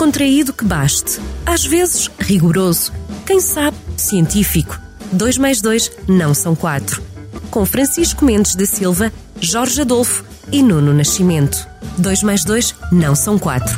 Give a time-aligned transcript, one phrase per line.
[0.00, 1.20] descontraído que baste.
[1.44, 2.90] Às vezes, rigoroso.
[3.26, 4.80] Quem sabe, científico.
[5.12, 7.02] 2 mais 2 não são 4.
[7.50, 11.68] Com Francisco Mendes da Silva, Jorge Adolfo e Nuno Nascimento.
[11.98, 13.76] 2 mais 2 não são 4.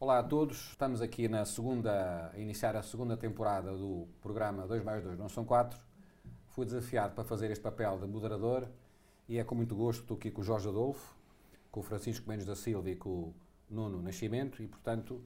[0.00, 4.82] Olá a todos, estamos aqui na segunda, a iniciar a segunda temporada do programa 2
[4.82, 5.78] mais 2 não são 4.
[6.46, 8.66] Fui desafiado para fazer este papel de moderador
[9.28, 11.14] e é com muito gosto que estou aqui com o Jorge Adolfo,
[11.70, 13.34] com o Francisco Mendes da Silva e com o
[13.68, 15.20] Nuno Nascimento e, portanto,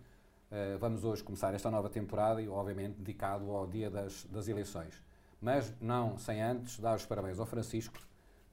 [0.50, 5.02] eh, vamos hoje começar esta nova temporada e, obviamente, dedicado ao dia das, das eleições.
[5.40, 8.04] Mas não sem antes dar os parabéns ao Francisco, que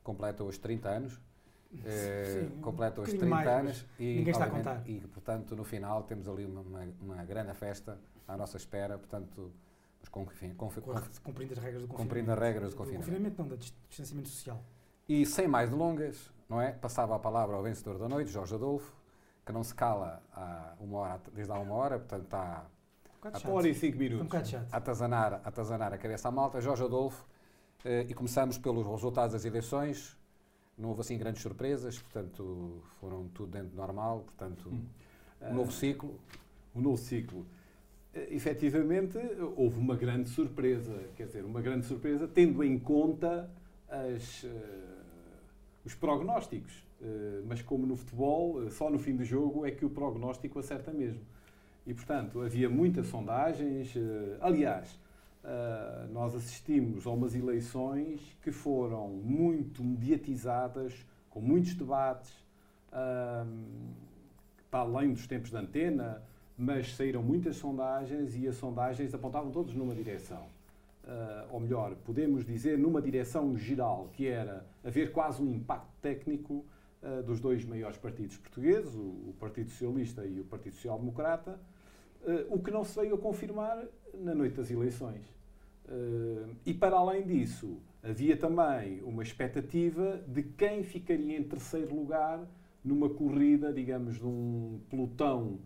[0.03, 1.21] completa hoje 30 anos.
[1.83, 3.85] Eh, Sim, completa hoje bocadinho 30 mais, anos
[4.49, 4.83] contar.
[4.89, 9.51] e, portanto, no final temos ali uma, uma, uma grande festa à nossa espera, portanto,
[9.99, 11.93] mas com, enfim, com, Cumprindo as regras do confinamento.
[11.93, 13.05] cumprindo as regras do Do confinamento.
[13.09, 14.63] confinamento não, da dis- distanciamento social.
[15.09, 16.71] E sem mais delongas, não é?
[16.71, 18.93] Passava a palavra ao vencedor da noite, Jorge Adolfo,
[19.47, 22.65] que não se cala há uma hora, desde há uma hora, portanto está
[23.23, 23.45] Um chato.
[23.45, 24.53] Uma hora e cinco um minutos.
[24.71, 26.59] a atazanar, a atazanar a cabeça à malta.
[26.59, 27.25] Jorge Adolfo,
[27.85, 30.17] eh, e começamos pelos resultados das eleições.
[30.77, 34.69] Não houve assim grandes surpresas, portanto foram tudo dentro do normal, portanto
[35.41, 36.19] um novo ciclo.
[36.75, 37.45] O novo ciclo.
[38.13, 39.17] Eh, Efetivamente,
[39.55, 40.93] houve uma grande surpresa.
[41.15, 43.49] Quer dizer, uma grande surpresa tendo em conta
[43.89, 44.49] as, eh,
[45.85, 46.85] os prognósticos.
[47.01, 50.59] Eh, mas como no futebol, eh, só no fim do jogo é que o prognóstico
[50.59, 51.21] acerta mesmo.
[51.85, 53.95] E, portanto, havia muitas sondagens.
[53.95, 54.99] eh, aliás,
[56.11, 60.93] nós assistimos a umas eleições que foram muito mediatizadas,
[61.29, 62.33] com muitos debates,
[62.91, 63.93] ahm,
[64.69, 66.21] para além dos tempos de antena,
[66.57, 70.47] mas saíram muitas sondagens e as sondagens apontavam todos numa direção.
[71.07, 76.65] Ah, ou melhor, podemos dizer numa direção geral, que era haver quase um impacto técnico
[77.01, 81.59] ah, dos dois maiores partidos portugueses, o, o Partido Socialista e o Partido Social Democrata,
[82.25, 83.83] ah, o que não se veio a confirmar
[84.13, 85.25] na noite das eleições.
[85.87, 92.47] Ah, e para além disso, havia também uma expectativa de quem ficaria em terceiro lugar
[92.83, 95.59] numa corrida, digamos, de um pelotão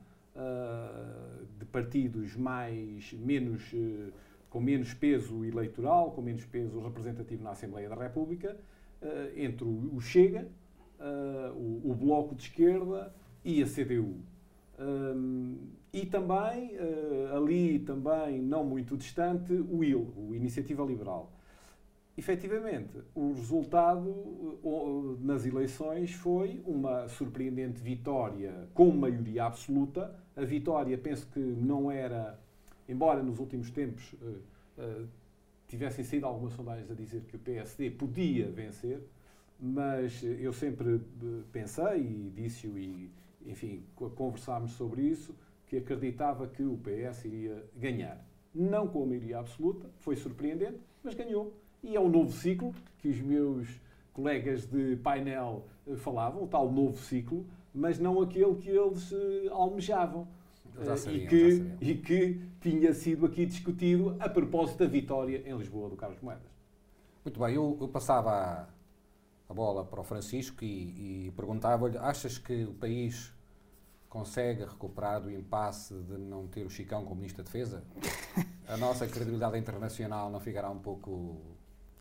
[1.60, 4.12] de partidos mais menos eh,
[4.50, 8.58] com menos peso eleitoral, com menos peso representativo na Assembleia da República,
[9.02, 10.48] eh, entre o Chega,
[11.02, 13.14] ah, o, o Bloco de Esquerda
[13.44, 14.16] e a CDU.
[14.80, 15.58] Hum,
[15.94, 21.34] e também, eh, ali também, não muito distante, o IL, o Iniciativa Liberal.
[22.18, 30.16] Efetivamente, o resultado nas eleições foi uma surpreendente vitória com maioria absoluta.
[30.36, 32.40] A vitória, penso que não era,
[32.88, 34.26] embora nos últimos tempos eh,
[34.78, 35.06] eh,
[35.68, 39.02] tivessem saído algumas sondagens a dizer que o PSD podia vencer,
[39.62, 43.12] mas eu sempre eh, pensei e disse-o e,
[43.46, 45.36] enfim, co- conversámos sobre isso,
[45.68, 48.26] que acreditava que o PS iria ganhar.
[48.54, 51.54] Não com a maioria absoluta, foi surpreendente, mas ganhou.
[51.84, 53.68] E é um novo ciclo que os meus
[54.14, 59.48] colegas de painel eh, falavam, o tal novo ciclo, mas não aquele que eles eh,
[59.52, 60.28] almejavam.
[60.98, 65.90] Sabiam, e, que, e que tinha sido aqui discutido a propósito da vitória em Lisboa
[65.90, 66.50] do Carlos Moedas.
[67.24, 68.68] Muito bem, eu, eu passava
[69.52, 73.34] a, bola para o Francisco e, e perguntava-lhe: achas que o país
[74.10, 77.84] consegue recuperar do impasse de não ter o Chicão como Ministro da Defesa?
[78.68, 81.42] A nossa credibilidade internacional não ficará um pouco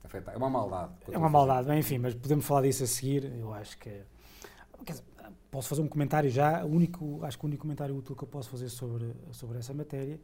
[0.05, 0.37] afetada?
[0.37, 0.93] É uma maldade.
[1.11, 3.25] É uma maldade, bem, enfim, mas podemos falar disso a seguir.
[3.25, 4.03] Eu acho que.
[4.87, 5.05] dizer,
[5.51, 6.65] posso fazer um comentário já.
[6.65, 9.75] O único, acho que o único comentário útil que eu posso fazer sobre, sobre essa
[9.75, 10.21] matéria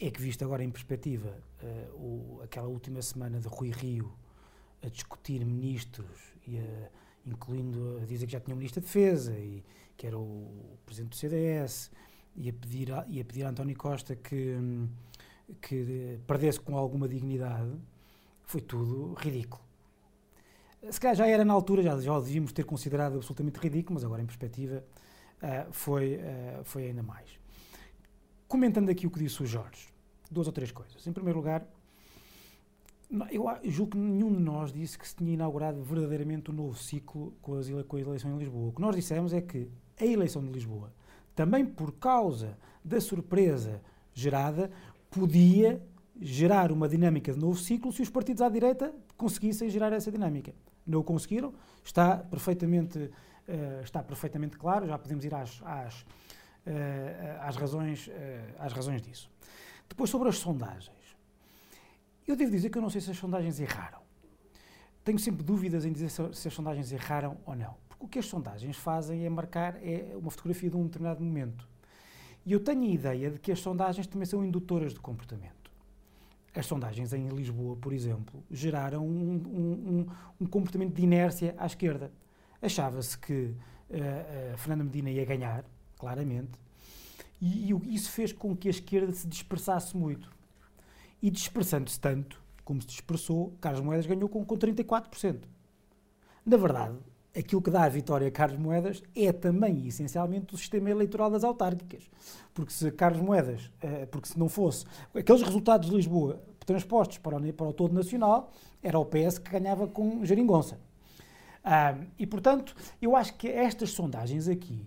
[0.00, 1.32] é que, visto agora em perspectiva,
[1.62, 4.12] eh, o- aquela última semana de Rui Rio
[4.84, 6.90] a discutir ministros, e a-
[7.26, 9.64] incluindo a dizer que já tinha um ministro da Defesa, e
[9.96, 11.90] que era o presidente do CDS,
[12.36, 14.56] e a pedir a, e a, pedir a António Costa que,
[15.60, 17.70] que perdesse com alguma dignidade,
[18.42, 19.62] foi tudo ridículo.
[20.90, 24.04] Se calhar já era na altura, já, já o devíamos ter considerado absolutamente ridículo, mas
[24.04, 24.84] agora em perspectiva
[25.40, 27.38] ah, foi, ah, foi ainda mais.
[28.46, 29.88] Comentando aqui o que disse o Jorge,
[30.30, 31.06] duas ou três coisas.
[31.06, 31.66] Em primeiro lugar,
[33.30, 37.34] eu julgo que nenhum de nós disse que se tinha inaugurado verdadeiramente um novo ciclo
[37.40, 38.68] com, as com a eleição em Lisboa.
[38.68, 39.68] O que nós dissemos é que
[40.00, 40.92] a eleição de Lisboa,
[41.34, 43.80] também por causa da surpresa
[44.12, 44.70] gerada,
[45.10, 45.80] podia
[46.20, 50.54] gerar uma dinâmica de novo ciclo se os partidos à direita conseguissem gerar essa dinâmica.
[50.86, 53.10] Não o conseguiram, está perfeitamente,
[53.48, 56.06] eh, está perfeitamente claro, já podemos ir às, às,
[56.66, 59.30] eh, às, razões, eh, às razões disso.
[59.88, 61.03] Depois, sobre as sondagens.
[62.26, 64.00] Eu devo dizer que eu não sei se as sondagens erraram.
[65.04, 67.76] Tenho sempre dúvidas em dizer se, as sondagens erraram ou não.
[67.88, 71.68] Porque o que as sondagens fazem é marcar é uma fotografia de um determinado momento.
[72.46, 75.70] E eu tenho a ideia de que as sondagens também são indutoras de comportamento.
[76.54, 80.06] As sondagens em Lisboa, por exemplo, geraram um, um,
[80.40, 82.12] um, comportamento de inércia à esquerda.
[82.62, 85.64] Achava-se que uh, uh, Fernando Medina ia ganhar,
[85.98, 86.52] claramente,
[87.40, 90.33] e, e isso fez com que a esquerda se dispersasse muito.
[91.24, 95.44] E dispersando-se tanto, como se dispersou, Carlos Moedas ganhou com, com 34%.
[96.44, 96.98] Na verdade,
[97.34, 101.42] aquilo que dá a vitória a Carlos Moedas é também essencialmente o sistema eleitoral das
[101.42, 102.10] autárquicas.
[102.52, 104.84] Porque se Carlos Moedas, eh, porque se não fosse
[105.14, 109.50] aqueles resultados de Lisboa transpostos para o, para o todo nacional, era o PS que
[109.50, 110.78] ganhava com geringonça.
[112.18, 114.86] e portanto, eu acho que estas sondagens aqui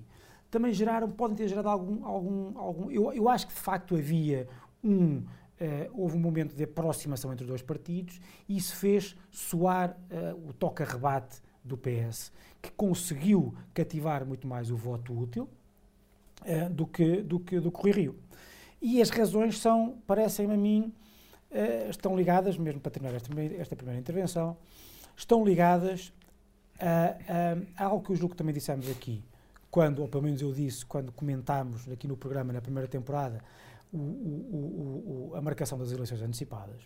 [0.52, 2.06] também geraram, podem ter gerado algum.
[2.06, 4.48] algum, algum eu, eu acho que de facto havia
[4.84, 5.24] um.
[5.60, 10.50] Uh, houve um momento de aproximação entre os dois partidos e isso fez soar uh,
[10.50, 12.32] o toque-rebate do PS,
[12.62, 15.50] que conseguiu cativar muito mais o voto útil
[16.44, 18.16] uh, do, que, do, que, do que o Rui Rio.
[18.80, 20.94] E as razões são, parecem-me a mim,
[21.90, 24.56] estão ligadas, mesmo para terminar esta, esta primeira intervenção,
[25.16, 26.14] estão ligadas
[26.80, 29.24] a, a, a algo que eu julgo que também dissemos aqui,
[29.72, 33.44] quando, ou pelo menos eu disse, quando comentámos aqui no programa, na primeira temporada,
[33.94, 36.82] o, o, a marcação das eleições antecipadas,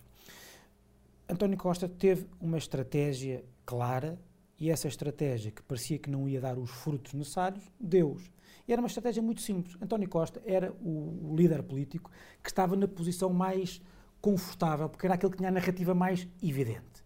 [1.29, 4.19] António Costa teve uma estratégia clara
[4.59, 8.29] e essa estratégia, que parecia que não ia dar os frutos necessários, deu-os.
[8.67, 9.75] Era uma estratégia muito simples.
[9.81, 12.11] António Costa era o, líder político
[12.43, 13.81] que estava na posição mais
[14.21, 17.03] confortável, porque era aquele que tinha a narrativa mais evidente,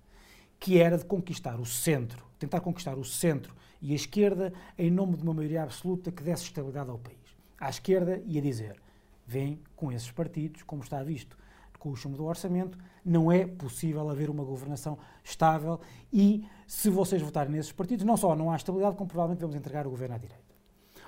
[0.59, 5.15] que era de conquistar o centro, tentar conquistar o centro e a esquerda em nome
[5.15, 7.17] de uma maioria absoluta que desse estabilidade ao país.
[7.59, 8.75] À esquerda ia dizer,
[9.25, 11.37] vem com esses partidos, como está visto
[11.85, 15.79] com o chumbo do orçamento, não é possível haver uma governação estável
[16.11, 19.85] e se vocês votarem nesses partidos, não só não há estabilidade, como provavelmente vamos entregar
[19.85, 20.43] o governo à direita.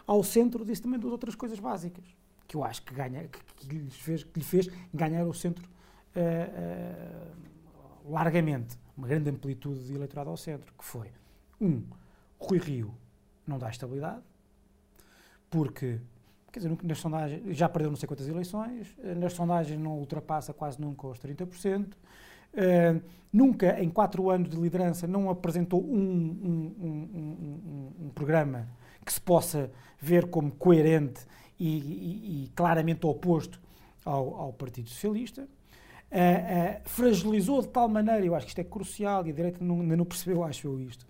[0.06, 2.06] Ao centro disse também duas outras coisas básicas,
[2.48, 5.68] que eu acho que, ganha, que, que, lhe, fez, que lhe fez ganhar o centro
[6.16, 6.20] uh,
[8.06, 11.12] uh, largamente, uma grande amplitude de eleitorado ao centro, que foi,
[11.60, 11.82] um,
[12.40, 12.94] Rui Rio
[13.48, 14.22] não dá estabilidade,
[15.50, 16.00] porque
[16.60, 20.54] quer dizer, nas sondagens, já perdeu não sei quantas eleições, eh, nas sondagens não ultrapassa
[20.54, 21.98] quase nunca os 30%, uh,
[22.54, 23.00] eh,
[23.32, 28.68] nunca em quatro anos de liderança não apresentou um, um, um, um programa
[29.06, 31.26] que se possa ver como coerente
[31.60, 33.60] e, e, e claramente oposto
[34.04, 35.48] ao, ao Partido Socialista.
[36.10, 39.64] Uh, uh, fragilizou de tal maneira, eu acho que isto é crucial e a direita
[39.64, 41.06] não, ainda não percebeu, acho eu isto,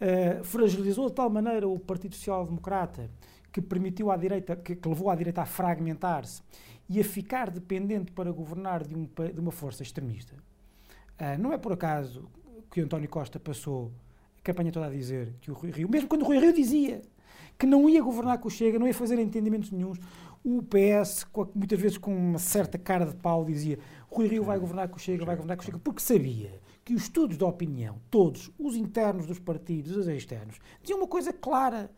[0.00, 3.10] uh, fragilizou de tal maneira o Partido Social Democrata
[3.52, 6.42] que permitiu à direita, que, que levou à direita a fragmentar-se
[6.88, 10.34] e a ficar dependente para governar de, um, de uma força extremista.
[11.20, 12.28] Uh, não é por acaso
[12.70, 13.92] que António Costa passou
[14.38, 17.02] a campanha toda a dizer que o Rui Rio, mesmo quando o Rui Rio dizia
[17.58, 19.98] que não ia governar com o Chega, não ia fazer entendimentos nenhums,
[20.44, 23.78] o PS, muitas vezes com uma certa cara de pau, dizia
[24.08, 26.94] Rui Rio vai governar com o Chega, vai governar com o Chega, porque sabia que
[26.94, 31.90] os estudos de opinião, todos, os internos dos partidos, os externos, diziam uma coisa clara.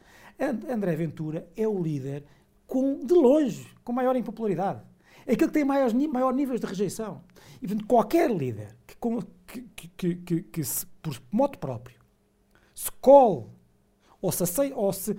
[0.68, 2.24] André Ventura é o líder
[2.66, 4.82] com, de longe, com maior impopularidade.
[5.24, 7.22] É aquele que tem maiores, maior níveis de rejeição.
[7.62, 9.62] E, portanto, qualquer líder que,
[9.96, 12.00] que, que, que, se, por modo próprio,
[12.74, 13.46] se cole
[14.20, 15.16] ou se, aceita, ou se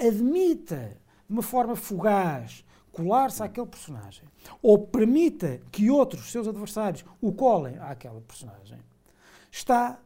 [0.00, 0.96] admita
[1.28, 4.28] de uma forma fugaz colar-se àquele personagem
[4.60, 8.80] ou permita que outros seus adversários o colem àquela personagem,
[9.52, 10.00] está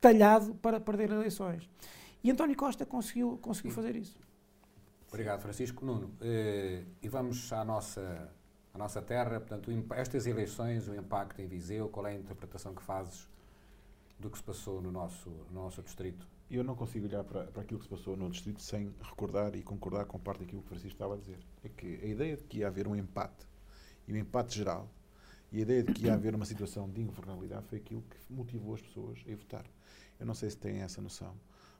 [0.00, 1.68] talhado para perder eleições.
[2.22, 4.16] E António Costa conseguiu, conseguiu fazer isso.
[5.08, 5.84] Obrigado, Francisco.
[5.84, 8.30] Nuno, eh, e vamos à nossa,
[8.74, 9.40] à nossa terra.
[9.40, 13.26] Portanto, estas eleições, o impacto em Viseu, qual é a interpretação que fazes
[14.18, 16.26] do que se passou no nosso, no nosso distrito?
[16.50, 19.62] Eu não consigo olhar para, para aquilo que se passou no distrito sem recordar e
[19.62, 21.38] concordar com parte daquilo que o Francisco estava a dizer.
[21.64, 23.46] É que a ideia de que ia haver um empate,
[24.06, 24.88] e um empate geral,
[25.52, 28.74] e a ideia de que ia haver uma situação de ingovernabilidade foi aquilo que motivou
[28.74, 29.64] as pessoas a votar.
[30.18, 31.34] Eu não sei se têm essa noção,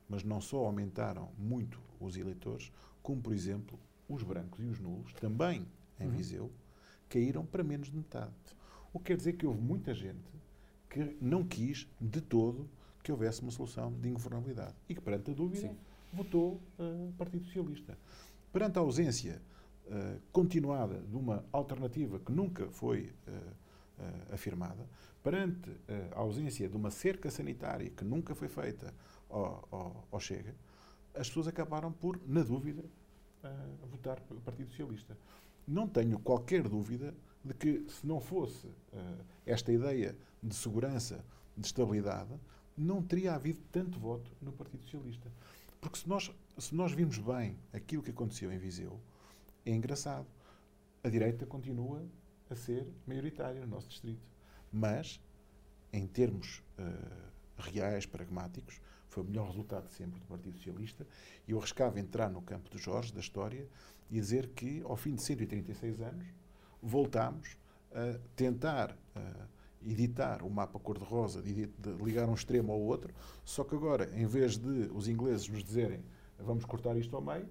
[0.08, 2.70] mas não só aumentaram muito os eleitores,
[3.02, 5.66] como, por exemplo, os brancos e os nulos, também
[5.99, 6.11] em uhum.
[6.11, 6.52] Viseu,
[7.08, 8.32] caíram para menos de metade.
[8.92, 10.30] O que quer dizer que houve muita gente
[10.88, 12.68] que não quis de todo
[13.02, 15.76] que houvesse uma solução de ingovernabilidade e que, perante a dúvida, Sim.
[16.12, 17.96] votou uh, Partido Socialista.
[18.52, 19.40] Perante a ausência
[19.87, 24.87] uh, continuada de uma alternativa que nunca foi uh, afirmada,
[25.23, 25.71] perante
[26.14, 28.93] a ausência de uma cerca sanitária que nunca foi feita
[29.28, 30.55] ao, ao, ao Chega,
[31.14, 32.85] as pessoas acabaram por, na dúvida,
[33.90, 35.16] votar pelo Partido Socialista.
[35.66, 38.69] Não tenho qualquer dúvida de que, se não fosse
[39.47, 41.25] esta ideia de segurança,
[41.57, 42.38] de estabilidade,
[42.76, 45.33] não teria havido tanto voto no Partido Socialista.
[45.81, 49.00] Porque se nós, se nós vimos bem aquilo que aconteceu em Viseu,
[49.66, 50.26] é engraçado.
[51.02, 52.04] A direita continua
[52.49, 54.26] a ser maioritária no nosso distrito.
[54.73, 55.20] Mas,
[55.92, 61.06] em termos uh, reais, pragmáticos, foi o melhor resultado sempre do Partido Socialista.
[61.46, 63.68] E eu arriscava entrar no campo do Jorge, da história,
[64.11, 66.26] e dizer que, ao fim de 136 anos,
[66.82, 67.56] voltámos
[67.92, 69.49] a tentar uh,
[69.82, 73.12] editar o mapa cor-de-rosa, de, de ligar um extremo ao outro,
[73.44, 76.02] só que agora, em vez de os ingleses nos dizerem
[76.38, 77.49] vamos cortar isto ao meio,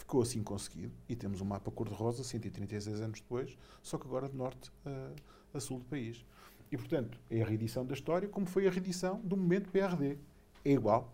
[0.00, 4.36] ficou assim conseguido e temos um mapa cor-de-rosa 136 anos depois, só que agora de
[4.36, 6.24] norte a, a, sul do país.
[6.72, 10.16] E, portanto, é a reedição da história como foi a reedição do momento PRD.
[10.64, 11.12] É igual,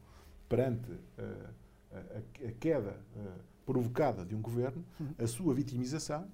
[0.49, 1.51] perante uh,
[1.93, 4.85] a, a, queda uh, provocada de um governo,
[5.19, 6.31] a sua vitimização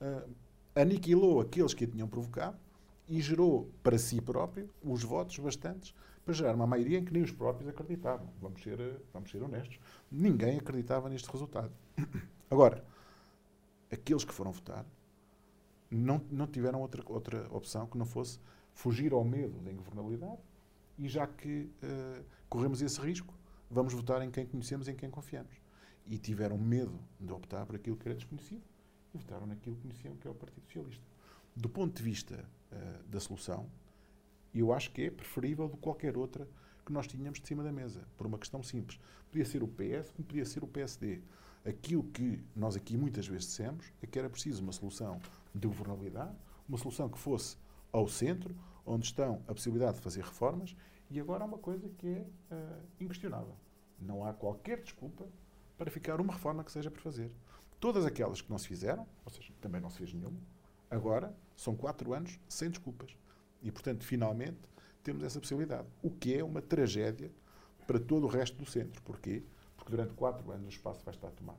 [0.00, 0.28] uh,
[0.74, 2.56] aniquilou aqueles que a tinham provocado
[3.08, 5.94] e gerou para si próprio os votos bastantes
[6.24, 8.28] para gerar uma maioria em que nem os próprios acreditavam.
[8.40, 8.78] Vamos ser,
[9.12, 9.78] vamos ser honestos.
[10.10, 11.72] Ninguém acreditava neste resultado.
[12.50, 12.84] Agora,
[13.90, 14.84] aqueles que foram votar
[15.90, 18.38] não, não tiveram outra, outra opção que não fosse
[18.74, 20.40] fugir ao medo da ingovernabilidade
[20.98, 23.34] e já que uh, corremos esse risco,
[23.70, 25.54] vamos votar em quem conhecemos, em quem confiamos.
[26.06, 28.62] E tiveram medo de optar por aquilo que era desconhecido
[29.14, 31.04] e votaram naquilo que conheciam, que é o Partido Socialista.
[31.54, 33.68] Do ponto de vista uh, da solução,
[34.54, 36.48] eu acho que é preferível do que qualquer outra
[36.84, 38.98] que nós tínhamos de cima da mesa, por uma questão simples.
[39.30, 41.22] Podia ser o PS, como podia ser o PSD.
[41.64, 45.20] Aquilo que nós aqui muitas vezes dissemos é que era preciso uma solução
[45.54, 46.34] de governabilidade,
[46.68, 47.56] uma solução que fosse
[47.92, 48.54] ao centro,
[48.84, 50.74] onde estão a possibilidade de fazer reformas,
[51.10, 53.54] e agora há uma coisa que é uh, inquestionável.
[54.00, 55.26] Não há qualquer desculpa
[55.78, 57.30] para ficar uma reforma que seja por fazer.
[57.78, 60.38] Todas aquelas que não se fizeram, ou seja, também não se fez nenhuma,
[60.90, 63.14] agora são quatro anos sem desculpas.
[63.62, 64.58] E, portanto, finalmente,
[65.02, 65.86] temos essa possibilidade.
[66.02, 67.30] O que é uma tragédia
[67.86, 69.02] para todo o resto do centro.
[69.02, 69.42] Porquê?
[69.82, 71.58] Porque durante quatro anos o espaço vai estar tomado.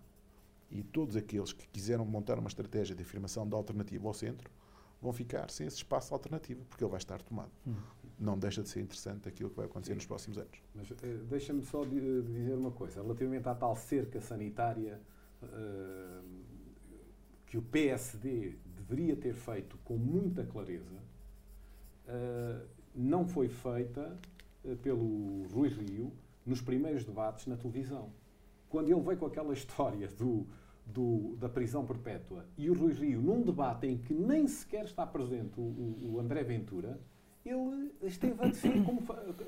[0.71, 4.49] E todos aqueles que quiseram montar uma estratégia de afirmação de alternativa ao centro
[5.01, 7.51] vão ficar sem esse espaço alternativo, porque ele vai estar tomado.
[7.67, 7.75] Hum.
[8.17, 9.97] Não deixa de ser interessante aquilo que vai acontecer Sim.
[9.97, 10.57] nos próximos anos.
[10.73, 10.95] Mas uh,
[11.29, 13.01] deixa-me só dizer uma coisa.
[13.01, 15.01] Relativamente à tal cerca sanitária
[15.41, 16.25] uh,
[17.45, 20.95] que o PSD deveria ter feito com muita clareza,
[22.07, 22.65] uh,
[22.95, 24.17] não foi feita
[24.81, 26.13] pelo Rui Rio
[26.45, 28.09] nos primeiros debates na televisão.
[28.69, 30.45] Quando ele veio com aquela história do,
[30.85, 35.05] do, da prisão perpétua e o Rui Rio, num debate em que nem sequer está
[35.05, 36.99] presente o, o André Ventura,
[37.45, 39.01] ele esteve a, defender, como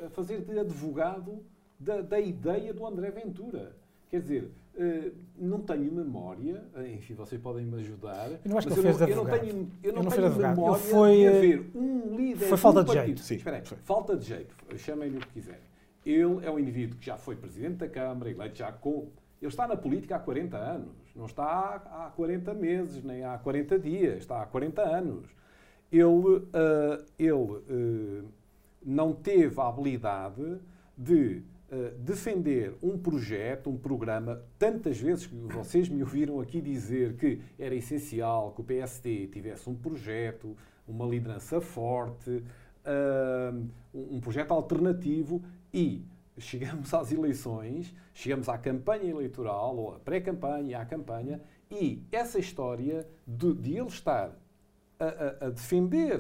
[0.06, 1.44] a fazer de advogado
[1.80, 3.76] da, da ideia do André Ventura.
[4.10, 6.62] Quer dizer, Uh, não tenho memória,
[6.94, 8.30] enfim, vocês podem me ajudar.
[8.30, 10.76] Eu não acho que ele fez não, eu não tenho, eu não, não tenho memória
[10.76, 12.46] foi, de haver um líder.
[12.48, 13.22] Foi falta de, de jeito.
[13.22, 14.54] Sim, Espera aí, falta de jeito.
[14.76, 15.62] Chamem-lhe o que quiserem.
[16.06, 19.10] Ele é um indivíduo que já foi presidente da Câmara, eleito já com.
[19.42, 20.96] Ele está na política há 40 anos.
[21.16, 24.18] Não está há 40 meses, nem há 40 dias.
[24.20, 25.28] Está há 40 anos.
[25.92, 28.26] Ele, uh, ele uh,
[28.84, 30.60] não teve a habilidade
[30.98, 37.16] de eh, defender um projeto, um programa, tantas vezes que vocês me ouviram aqui dizer
[37.16, 40.56] que era essencial que o PSD tivesse um projeto,
[40.88, 45.42] uma liderança forte, uh, um projeto alternativo
[45.76, 52.40] e chegamos às eleições, chegamos à campanha eleitoral, ou à pré-campanha, à campanha, e essa
[52.40, 54.34] história de, de ele estar
[54.98, 56.20] a, a, a defender,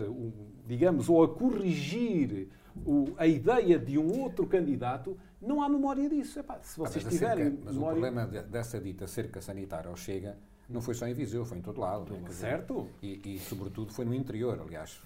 [0.67, 2.49] digamos, ou a corrigir
[2.85, 6.39] o, a ideia de um outro candidato, não há memória disso.
[6.39, 7.43] Epá, se vocês ah, mas tiverem.
[7.45, 7.97] Cerca, mas memória...
[7.97, 11.61] o problema dessa dita cerca sanitária ao Chega não foi só em Viseu, foi em
[11.61, 12.17] todo lado.
[12.31, 12.89] Certo.
[13.01, 14.59] E, e, sobretudo, foi no interior.
[14.59, 15.01] Aliás,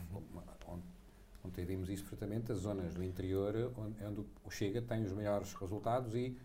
[1.44, 5.54] onde vimos isso perfeitamente, as zonas do interior onde, onde o Chega tem os maiores
[5.54, 6.38] resultados e,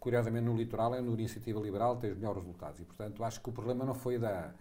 [0.00, 2.80] curiosamente, no litoral é no Iniciativa Liberal tem os melhores resultados.
[2.80, 4.52] E, portanto, acho que o problema não foi da.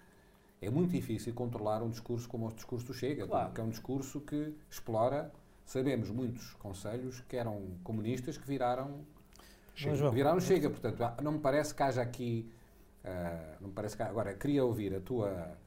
[0.62, 3.48] É muito difícil controlar um discurso como o discurso do Chega, claro.
[3.48, 5.32] porque é um discurso que explora
[5.66, 9.06] sabemos muitos conselhos que eram comunistas que viraram
[9.74, 10.12] Chega.
[10.12, 12.52] Viraram Chega, portanto, não me parece que haja aqui.
[13.04, 15.58] Uh, não me parece que agora queria ouvir a tua.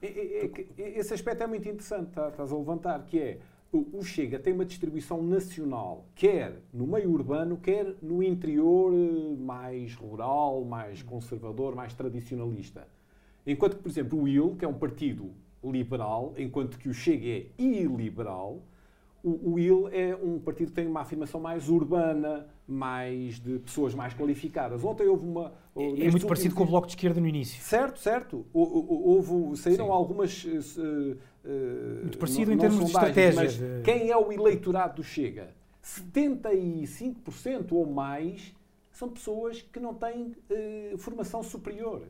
[0.79, 3.41] Esse aspecto é muito interessante, tá, estás a levantar, que é
[3.79, 9.95] o Chega tem uma distribuição nacional, quer no meio urbano, quer no interior eh, mais
[9.95, 12.87] rural, mais conservador, mais tradicionalista.
[13.47, 17.27] Enquanto que, por exemplo, o IL, que é um partido liberal, enquanto que o Chega
[17.27, 18.63] é iliberal,
[19.25, 23.95] o, o IL é um partido que tem uma afirmação mais urbana, mais de pessoas
[23.95, 24.85] mais qualificadas.
[24.85, 25.55] Ontem houve uma.
[25.75, 27.61] É, é muito parecido com o Bloco de Esquerda no início.
[27.63, 28.45] Certo, certo.
[28.53, 29.93] Houve, saíram Sim.
[29.93, 30.45] algumas.
[30.45, 31.17] Uh,
[32.03, 33.81] muito parecido não, em termos de estratégia.
[33.83, 35.55] quem é o eleitorado do Chega?
[35.83, 38.55] 75% ou mais
[38.91, 42.03] são pessoas que não têm uh, formação superior.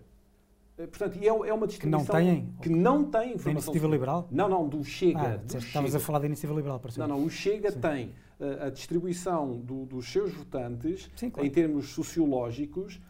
[0.78, 4.28] Uh, portanto, é, é uma distribuição que não têm, que não têm formação iniciativa liberal?
[4.30, 5.20] Não, não, do Chega.
[5.20, 7.80] Ah, do estavas a falar da iniciativa liberal, parece Não, não, o Chega Sim.
[7.80, 8.06] tem
[8.40, 11.46] uh, a distribuição do, dos seus votantes Sim, claro.
[11.46, 13.00] em termos sociológicos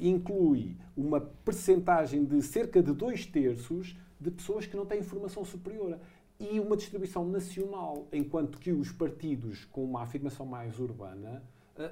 [0.00, 5.98] inclui uma percentagem de cerca de dois terços de pessoas que não têm formação superior
[6.40, 11.42] e uma distribuição nacional, enquanto que os partidos com uma afirmação mais urbana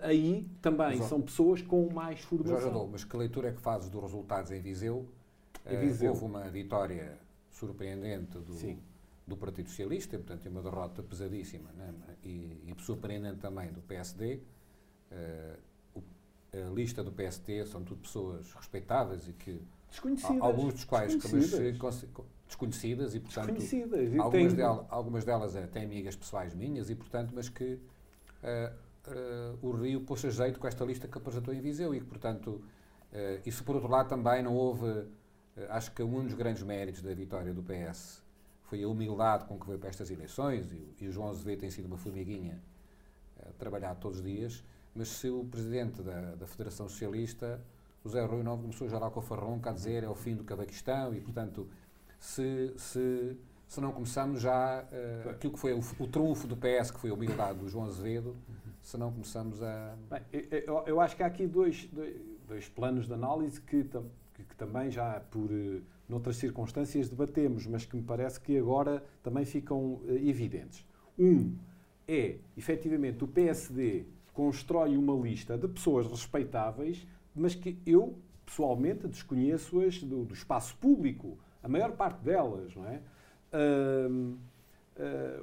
[0.02, 2.60] aí também mas, são pessoas com mais formação.
[2.60, 5.06] Jorge mas que leitura é que fazes dos resultados em Viseu?
[5.66, 6.12] Em Viseu.
[6.12, 7.18] Uh, houve uma vitória
[7.50, 8.78] surpreendente do,
[9.26, 11.92] do Partido Socialista, portanto, uma derrota pesadíssima, né?
[12.22, 14.40] e, e surpreendente também do PSD.
[15.10, 15.70] Uh,
[16.52, 21.14] eh, a lista do PST são tudo pessoas respeitáveis e que desconhecidas, alguns dos quais
[21.14, 22.04] desconhecidas,
[22.46, 24.18] desconhecidas e portanto desconhecidas.
[24.18, 24.56] algumas, tem...
[24.56, 28.74] delas, algumas delas até amigas pessoais minhas e portanto mas que uh,
[29.06, 32.06] uh, o Rio pôs a jeito com esta lista que apresentou em Viseu e que,
[32.06, 32.62] portanto,
[33.12, 35.08] uh, isso por outro lado também não houve, uh,
[35.70, 38.22] acho que um dos grandes méritos da vitória do PS
[38.62, 41.70] foi a humildade com que veio para estas eleições e, e o João Azevedo tem
[41.70, 42.60] sido uma formiguinha
[43.48, 44.62] a trabalhar todos os dias,
[44.94, 47.60] mas se o presidente da, da Federação Socialista,
[48.04, 50.44] o Zé Rui não começou a gerar com farrão, a dizer é o fim do
[50.44, 51.68] Cabaquistão e, portanto,
[52.18, 53.36] se, se,
[53.70, 57.10] se não começamos já uh, aquilo que foi o, o trunfo do PS, que foi
[57.10, 58.36] a humildade do João Azevedo,
[58.82, 59.94] se não começamos a.
[60.10, 60.22] Bem,
[60.66, 62.16] eu, eu, acho que há aqui dois, dois,
[62.48, 67.86] dois planos de análise que, que, que, também já por uh, noutras circunstâncias debatemos, mas
[67.86, 70.84] que me parece que agora também ficam uh, evidentes.
[71.16, 71.56] Um
[72.08, 80.02] é, efetivamente, o PSD constrói uma lista de pessoas respeitáveis, mas que eu, pessoalmente, desconheço-as
[80.02, 83.00] do, do, espaço público, a maior parte delas, não é?
[83.52, 84.38] Uh,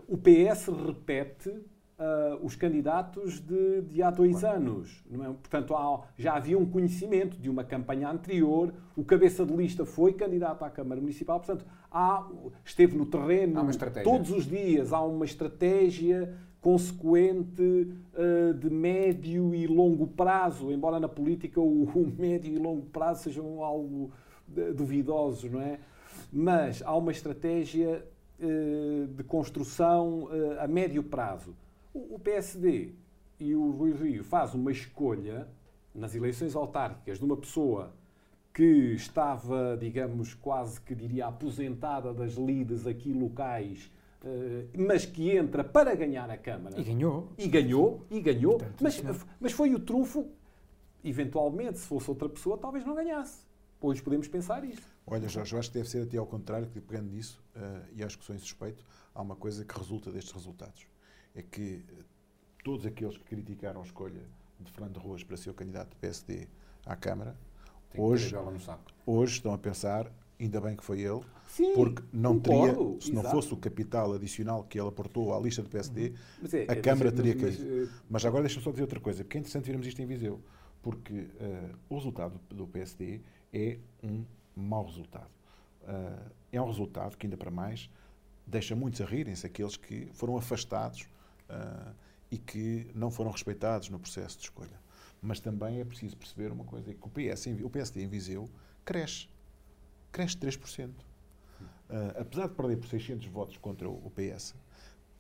[0.08, 5.04] o PS repete uh, os candidatos de, de há dois anos.
[5.12, 5.18] É?
[5.18, 10.14] Portanto, há, já havia um conhecimento de uma campanha anterior, o cabeça de lista foi
[10.14, 12.28] candidato à Câmara Municipal, portanto, há,
[12.64, 13.62] esteve no terreno
[14.04, 21.08] todos os dias, há uma estratégia consequente uh, de médio e longo prazo, embora na
[21.08, 24.12] política o, o médio e longo prazo sejam algo
[24.76, 25.78] duvidosos, não é?
[26.32, 28.06] Mas há uma estratégia
[28.40, 31.56] uh, de construção uh, a médio prazo.
[31.94, 32.94] O PSD
[33.40, 35.48] e o Rui Rio faz uma escolha
[35.94, 37.94] nas eleições autárquicas de uma pessoa
[38.54, 43.92] que estava, digamos, quase que diria aposentada das lides aqui locais,
[44.26, 46.80] eh, mas que entra para ganhar a Câmara.
[46.80, 47.30] E ganhou.
[47.38, 48.58] E ganhou, e ganhou.
[48.58, 50.26] Portanto, mas, mas foi o trunfo,
[51.04, 53.46] eventualmente, se fosse outra pessoa, talvez não ganhasse.
[53.80, 54.86] Hoje podemos pensar isto.
[55.06, 58.04] Olha, Jorge, eu acho que deve ser até ao contrário, que pegando nisso, uh, e
[58.04, 60.88] acho que sou insuspeito, há uma coisa que resulta destes resultados
[61.38, 62.04] é que eh,
[62.64, 64.24] todos aqueles que criticaram a escolha
[64.60, 66.48] de Fernando Ruas para ser o candidato do PSD
[66.84, 67.38] à Câmara,
[67.96, 68.36] hoje,
[69.06, 73.12] hoje estão a pensar, ainda bem que foi ele, Sim, porque não concordo, teria, se
[73.12, 73.24] exato.
[73.24, 76.48] não fosse o capital adicional que ele aportou à lista do PSD, uhum.
[76.54, 77.64] é, a é, Câmara teria mas, caído.
[77.64, 80.08] Mas, eh, mas agora deixa-me só dizer outra coisa, porque é interessante vermos isto em
[80.08, 80.42] Viseu,
[80.82, 83.22] porque uh, o resultado do PSD
[83.54, 84.24] é um
[84.56, 85.30] mau resultado.
[85.84, 87.90] Uh, é um resultado que, ainda para mais,
[88.46, 91.02] deixa muitos a rirem-se aqueles que foram afastados
[91.50, 91.94] uh,
[92.32, 94.80] e que não foram respeitados no processo de escolha.
[95.22, 98.50] Mas também é preciso perceber uma coisa, é que o, PS, o PSD em Viseu
[98.86, 99.28] cresce.
[100.12, 100.90] Cresce 3%.
[100.90, 100.94] Uh,
[101.90, 104.56] ah, apesar de perder por 600 votos contra o PS,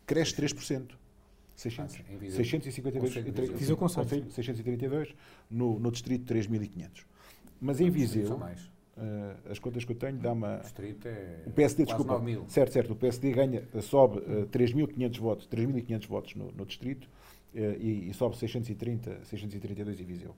[0.05, 0.91] cresce 3%.
[1.55, 3.13] 600, ah, 652,
[3.57, 4.29] Viseu Conselho.
[4.29, 5.15] 632
[5.49, 7.03] no, no distrito 3.500.
[7.59, 8.39] Mas em Viseu,
[8.97, 10.59] Uh, as contas que eu tenho dá uma.
[10.59, 12.19] O é o PSD, desculpa.
[12.47, 12.93] Certo, certo.
[12.93, 18.09] O PSD ganha, sobe uh, eh, 3.500 votos, 3.500 votos no, no distrito uh, e,
[18.09, 20.35] e, sobe 630, 632 em Viseu.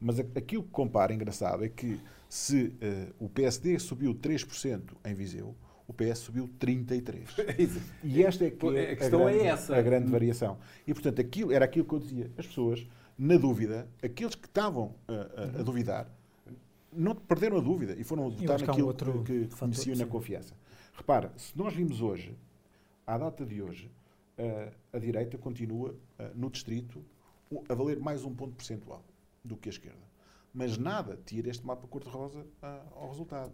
[0.00, 2.00] Mas a, aquilo que compara, engraçado, é que
[2.30, 2.72] se
[3.18, 5.54] o PSD subiu 3% em Viseu,
[5.86, 7.26] o PS subiu 33%.
[8.04, 9.76] e esta é que é a, questão grande, é essa.
[9.76, 10.58] a grande variação.
[10.86, 12.30] E, portanto, aquilo, era aquilo que eu dizia.
[12.38, 12.86] As pessoas,
[13.18, 14.94] na dúvida, aqueles que estavam
[15.58, 16.08] a duvidar,
[16.92, 20.54] não perderam a dúvida e foram votar naquilo um que, que conheciam na confiança.
[20.92, 22.36] Repara, se nós vimos hoje,
[23.06, 23.90] à data de hoje,
[24.38, 25.96] uh, a direita continua uh,
[26.34, 27.04] no distrito
[27.68, 29.04] a valer mais um ponto percentual
[29.44, 30.08] do que a esquerda.
[30.52, 33.52] Mas nada tira este mapa cor-de-rosa uh, ao resultado.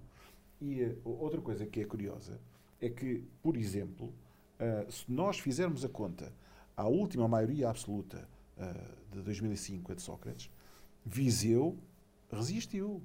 [0.60, 2.40] E outra coisa que é curiosa
[2.80, 4.14] é que, por exemplo,
[4.88, 6.32] se nós fizermos a conta
[6.76, 8.26] à última maioria absoluta
[9.12, 10.50] de 2005, a de Sócrates,
[11.04, 11.76] Viseu
[12.32, 13.02] resistiu.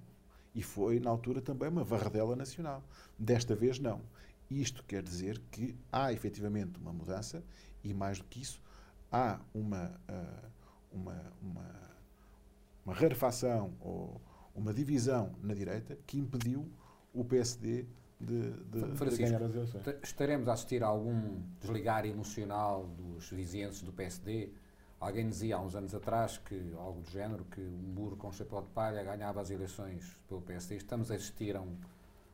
[0.60, 2.84] E foi, na altura, também uma varredela nacional.
[3.18, 4.02] Desta vez, não.
[4.50, 7.44] Isto quer dizer que há efetivamente uma mudança
[7.84, 8.62] e, mais do que isso,
[9.12, 10.50] há uma, uh,
[10.92, 11.90] uma, uma
[12.86, 14.20] uma rarefação ou
[14.56, 16.68] uma divisão na direita que impediu
[17.14, 17.86] o PSD
[18.20, 19.84] de, de, de ganhar as eleições.
[20.02, 24.52] Estaremos a assistir a algum desligar emocional dos vizinhenses do PSD?
[25.00, 28.62] Alguém dizia há uns anos atrás que algo do género, que um burro com chapéu
[28.62, 30.76] de palha ganhava as eleições pelo PSD.
[30.76, 31.74] Estamos a assistir a um,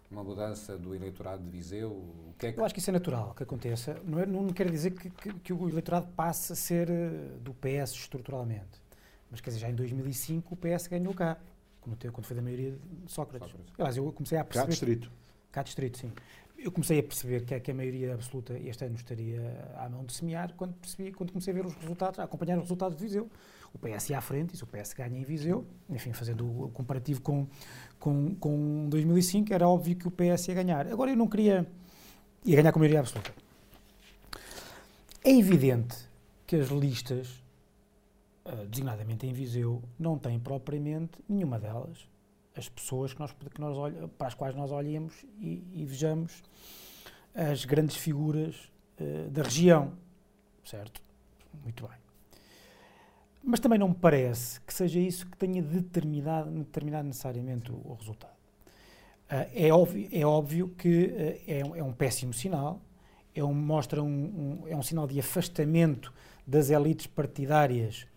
[0.09, 1.91] uma mudança do eleitorado de Viseu?
[1.91, 2.59] O que é que...
[2.59, 4.01] Eu acho que isso é natural que aconteça.
[4.03, 7.53] Não, é, não quer dizer que, que, que, o eleitorado passe a ser eh, do
[7.53, 8.81] PS estruturalmente.
[9.29, 11.37] Mas quer dizer, já em 2005 o PS ganhou cá,
[11.81, 13.47] quando, quando foi da maioria de Sócrates.
[13.47, 13.73] Sócrates.
[13.77, 14.65] Aliás, eu comecei a perceber...
[14.65, 15.11] Cá distrito.
[15.51, 16.11] Cá distrito, sim.
[16.57, 19.41] Eu comecei a perceber que, é que a maioria absoluta este ano estaria
[19.77, 22.63] à mão de semear quando, percebi, quando comecei a ver os resultados, a acompanhar os
[22.63, 23.29] resultados de Viseu.
[23.73, 26.69] O PS ia à frente, e se o PS ganha em Viseu, enfim, fazendo o
[26.69, 27.45] comparativo com,
[27.99, 30.87] com, com 2005, era óbvio que o PS ia ganhar.
[30.87, 31.67] Agora eu não queria.
[32.45, 33.33] ia ganhar com maioria absoluta.
[35.23, 35.97] É evidente
[36.47, 37.43] que as listas,
[38.45, 42.07] uh, designadamente em Viseu, não têm propriamente nenhuma delas
[42.55, 46.43] as pessoas que nós, que nós para as quais nós olhemos e, e vejamos
[47.33, 49.93] as grandes figuras uh, da região,
[50.63, 51.01] certo?
[51.63, 51.97] Muito bem.
[53.43, 57.93] Mas também não me parece que seja isso que tenha determinado, determinado necessariamente o, o
[57.93, 58.33] resultado.
[59.29, 62.81] Uh, é, óbvio, é óbvio que uh, é, é, um péssimo sinal,
[63.33, 66.13] é um, mostra um, um, é um sinal de afastamento
[66.47, 68.07] das elites partidárias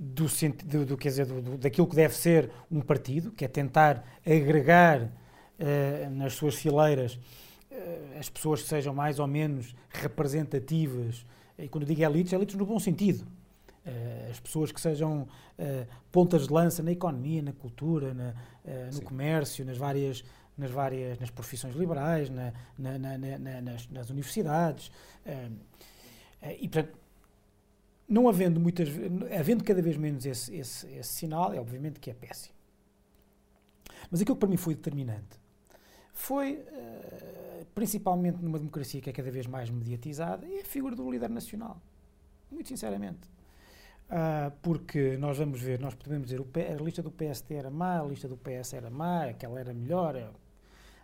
[0.00, 0.26] do,
[0.64, 4.02] do, do, quer dizer, do, do, daquilo que deve ser um partido, que é tentar
[4.24, 7.20] agregar uh, nas suas fileiras
[7.70, 11.26] uh, as pessoas que sejam mais ou menos representativas,
[11.58, 13.26] e quando digo elites, elites no bom sentido.
[13.84, 15.28] Uh, as pessoas que sejam
[16.10, 18.34] pontas de lança na economia, na cultura, na,
[18.94, 20.24] no comércio, nas várias,
[20.56, 24.90] nas várias nas profissões liberais, na, na, nas, nas, universidades.
[26.58, 26.99] e, portanto,
[28.10, 28.88] não havendo muitas
[29.38, 32.54] havendo cada vez menos esse, esse, esse sinal, é obviamente que é péssimo.
[34.10, 35.38] Mas aquilo que para mim foi determinante
[36.12, 41.08] foi, uh, principalmente numa democracia que é cada vez mais mediatizada, é a figura do
[41.08, 41.80] líder nacional.
[42.50, 43.30] Muito sinceramente.
[44.10, 48.04] Uh, porque nós vamos ver, nós podemos dizer, a lista do PST era má, a
[48.04, 50.28] lista do PS era má, aquela era melhor, é,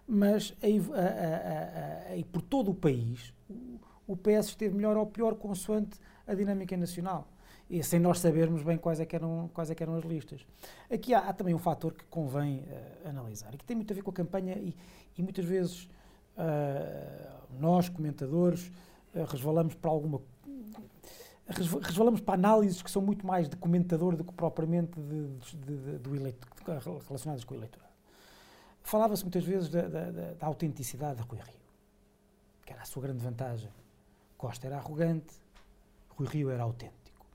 [0.08, 6.34] mas aí, por todo o país, o, o PS esteve melhor ou pior consoante a
[6.34, 7.28] dinâmica nacional.
[7.68, 10.46] E sem nós sabermos bem quais é que eram, quais é que eram as listas.
[10.90, 13.94] Aqui há, há também um fator que convém uh, analisar e que tem muito a
[13.94, 14.76] ver com a campanha e,
[15.18, 15.84] e muitas vezes
[16.36, 18.70] uh, nós, comentadores,
[19.14, 20.20] uh, resvalamos para alguma
[21.82, 25.98] resvalamos para análises que são muito mais de comentador do que propriamente de, de, de,
[25.98, 26.46] do eleito,
[27.06, 27.92] relacionadas com o eleitorado.
[28.82, 31.60] Falava-se muitas vezes da, da, da, autenticidade da Rui Rio,
[32.64, 33.70] que era a sua grande vantagem.
[34.36, 35.34] Costa era arrogante,
[36.16, 37.26] Rui Rio era autêntico.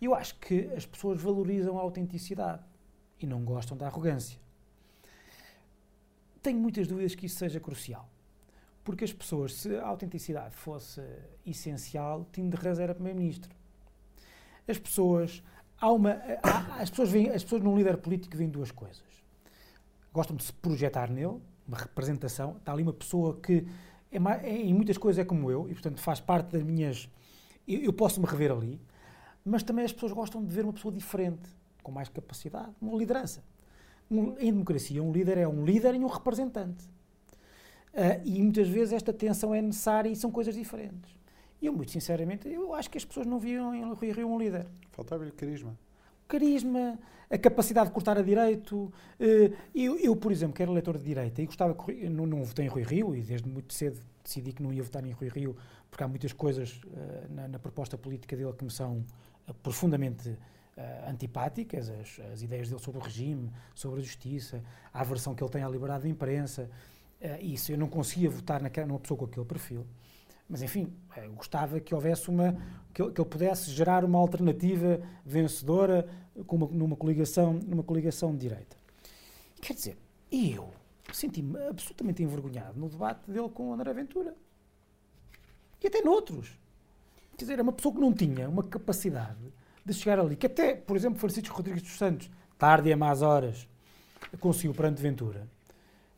[0.00, 2.62] Eu acho que as pessoas valorizam a autenticidade
[3.20, 4.38] e não gostam da arrogância.
[6.42, 8.08] Tenho muitas dúvidas que isso seja crucial.
[8.82, 11.02] Porque as pessoas, se a autenticidade fosse
[11.44, 13.54] essencial, Tim de Reis era Primeiro-Ministro.
[14.66, 15.42] As pessoas,
[15.78, 19.04] há uma, há, as, pessoas veem, as pessoas num líder político veem duas coisas.
[20.12, 22.56] Gostam de se projetar nele, uma representação.
[22.56, 23.66] Está ali uma pessoa que
[24.10, 24.16] é,
[24.48, 27.08] é, em muitas coisas é como eu e, portanto, faz parte das minhas
[27.74, 28.80] eu, eu posso me rever ali,
[29.44, 31.48] mas também as pessoas gostam de ver uma pessoa diferente,
[31.82, 33.42] com mais capacidade, uma liderança.
[34.10, 36.84] Um, em democracia, um líder é um líder e um representante.
[37.92, 41.10] Uh, e muitas vezes esta tensão é necessária e são coisas diferentes.
[41.60, 44.38] E eu, muito sinceramente, eu acho que as pessoas não viam em Rui Rio um
[44.38, 44.66] líder.
[44.92, 45.76] Faltava-lhe carisma.
[46.26, 48.92] Carisma, a capacidade de cortar a direito.
[49.18, 52.08] Uh, eu, eu, por exemplo, que era leitor de direita e gostava que.
[52.08, 55.04] Não, não votei em Rui Rio e desde muito cedo decidi que não ia votar
[55.04, 55.56] em Rui Rio
[55.90, 59.04] porque há muitas coisas uh, na, na, proposta política dele que me são
[59.48, 64.62] uh, profundamente uh, antipáticas, as, as, ideias dele sobre o regime, sobre a justiça,
[64.94, 66.70] a aversão que ele tem à liberdade de imprensa,
[67.42, 69.86] isso eu não conseguia votar naquela, numa pessoa com aquele perfil.
[70.48, 72.56] Mas, enfim, eu gostava que houvesse uma.
[72.94, 76.08] que ele, que ele pudesse gerar uma alternativa vencedora
[76.46, 78.74] com uma, numa, coligação, numa coligação de direita.
[79.60, 79.98] Quer dizer,
[80.32, 80.70] eu
[81.12, 84.34] senti-me absolutamente envergonhado no debate dele com o André Ventura
[85.82, 86.58] e até noutros.
[87.36, 89.52] Quer dizer, é uma pessoa que não tinha uma capacidade
[89.84, 93.22] de chegar ali, que até, por exemplo, Francisco Rodrigues dos Santos, tarde e a más
[93.22, 93.66] horas,
[94.38, 95.48] conseguiu perante Ventura.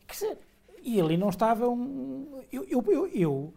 [0.07, 0.38] Quer dizer,
[0.83, 1.64] e ali não estava.
[1.64, 3.55] Eu, eu, eu, eu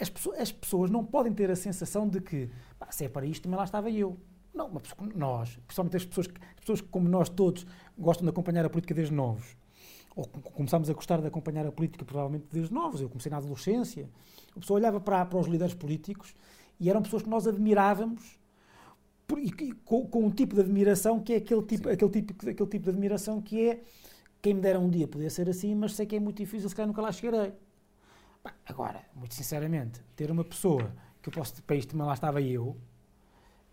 [0.00, 3.26] as, pessoas, as, pessoas, não podem ter a sensação de que, pá, se é para
[3.26, 4.18] isto, também lá estava eu.
[4.52, 4.68] Não,
[5.14, 8.94] nós, principalmente as pessoas, as pessoas que, como nós todos, gostam de acompanhar a política
[8.94, 9.56] desde novos,
[10.16, 14.08] ou começámos a gostar de acompanhar a política provavelmente desde novos, eu comecei na adolescência,
[14.56, 16.34] a pessoa olhava para, para os líderes políticos
[16.78, 18.38] e eram pessoas que nós admirávamos
[19.26, 19.50] por- e
[19.84, 21.94] com, com um tipo de admiração que é aquele tipo, Sim.
[21.94, 23.82] aquele, tipo, aquele tipo de admiração que é
[24.42, 26.74] quem me dera um dia poder ser assim, mas sei que é muito difícil, se
[26.74, 27.52] calhar nunca lá chegarei.
[28.42, 30.92] Pá, agora, muito sinceramente, ter uma pessoa
[31.22, 32.76] que eu posso, para isto, mas lá estava eu,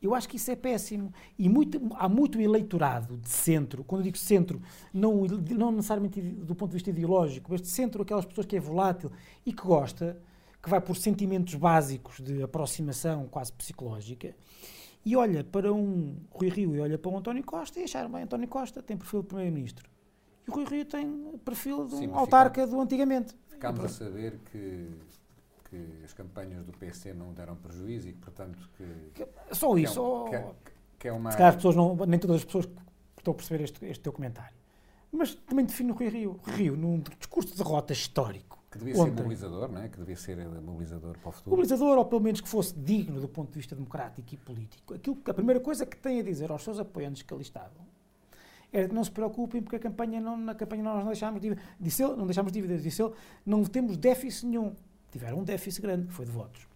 [0.02, 1.14] eu acho que isso é péssimo.
[1.38, 4.62] E muito, há muito eleitorado de centro, quando eu digo centro,
[4.94, 8.60] não, não necessariamente do ponto de vista ideológico, mas de centro, aquelas pessoas que é
[8.60, 9.12] volátil
[9.46, 10.22] e que gosta,
[10.62, 14.36] que vai por sentimentos básicos de aproximação quase psicológica,
[15.06, 18.24] e olha para um Rui Rio e olha para um António Costa e achar, bem,
[18.24, 19.90] António Costa tem perfil de Primeiro-Ministro.
[20.46, 23.34] E o Rui Rio tem perfil de um Sim, autarca do antigamente.
[23.48, 24.90] Ficámos a saber que,
[25.70, 30.00] que as campanhas do PC não deram prejuízo e que, portanto, que, Só que isso.
[30.00, 30.52] é, um- que é-
[31.00, 31.32] que é uma...
[31.32, 32.68] Se calhar as pessoas não, nem todas as pessoas
[33.18, 34.56] estão a perceber este, este teu comentário.
[35.12, 36.40] Mas também define o Rui Rio.
[36.46, 39.12] Rio, num discurso de derrota histórico, Que devia ser ontem.
[39.16, 39.90] mobilizador, não é?
[39.90, 41.52] Que devia ser mobilizador para o futuro.
[41.52, 45.16] mobilizador, ou pelo menos que fosse digno do ponto de vista democrático e político, aquilo,
[45.18, 47.86] que- a primeira coisa que tem a dizer aos seus apoiantes que ali estavam
[48.72, 51.64] era que não se preocupem porque a campanha não, na campanha nós não deixámos dívidas.
[51.80, 53.14] Disse ele, não deixámos dívidas, disse ele,
[53.46, 54.76] não temos déficit nenhum.
[55.18, 56.68] Tiveram um déficit grande, que foi de votos.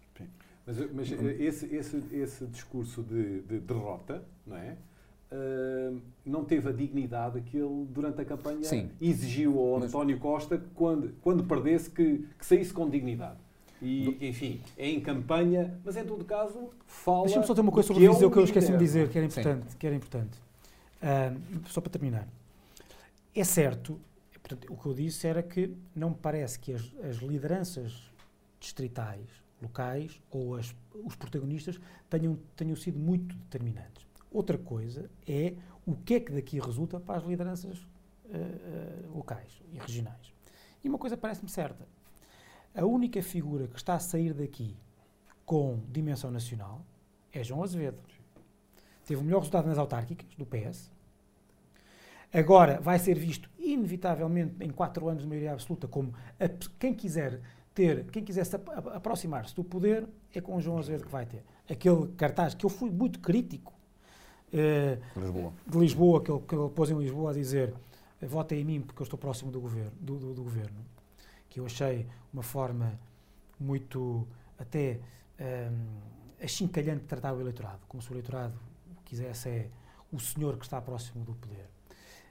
[0.66, 4.76] Mas, mas, eh, esse, esse, esse discurso de, de derrota, não é?
[5.32, 5.92] Ah,
[6.26, 8.90] não teve a dignidade que ele, durante a campanha, Sim.
[9.00, 13.38] exigiu ao Mas- António Costa que quando, quando perdesse que, que saísse com dignidade.
[13.80, 17.24] E, enfim, é em campanha, mas em todo caso fala.
[17.24, 19.18] Deixa-me só ter uma coisa sobre o é um que eu esqueci-me de dizer, que
[19.18, 19.40] era Sim.
[19.40, 19.76] importante.
[19.76, 20.38] Que era importante.
[21.02, 21.34] Ah,
[21.66, 22.28] só para terminar.
[23.34, 23.98] É certo,
[24.34, 28.11] portanto, o que eu disse era que não me parece que as, as lideranças
[28.62, 29.28] distritais,
[29.60, 34.06] locais, ou as- os protagonistas tenham, tenham sido muito determinantes.
[34.30, 37.86] Outra coisa é o que é que daqui resulta para as lideranças
[38.32, 40.32] ah, locais e regionais.
[40.82, 41.86] E uma coisa parece-me certa.
[42.74, 44.74] A única figura que está a sair daqui
[45.44, 46.84] com dimensão nacional
[47.32, 47.98] é João Azevedo.
[49.04, 50.90] Teve o melhor resultado nas autárquicas do PS.
[52.32, 56.48] Agora vai ser visto, inevitavelmente, em quatro anos de maioria absoluta, como a
[56.78, 57.40] quem quiser
[57.74, 61.10] ter, quem quiser se ap- ap- aproximar-se do poder, é com o João Azevedo que
[61.12, 61.42] vai ter.
[61.70, 63.72] Aquele cartaz que eu fui muito crítico
[64.52, 65.52] eh, Lisboa.
[65.66, 67.74] de Lisboa, que ele, que ele pôs em Lisboa a dizer
[68.20, 70.84] votem em mim porque eu estou próximo do governo, do, do- do governo
[71.48, 72.98] que eu achei uma forma
[73.58, 74.26] muito
[74.58, 75.00] até
[75.40, 75.86] hum,
[76.42, 78.54] achincalhante de tratar o eleitorado, como se o eleitorado
[79.04, 79.68] quisesse é
[80.12, 81.68] o senhor que está próximo do poder.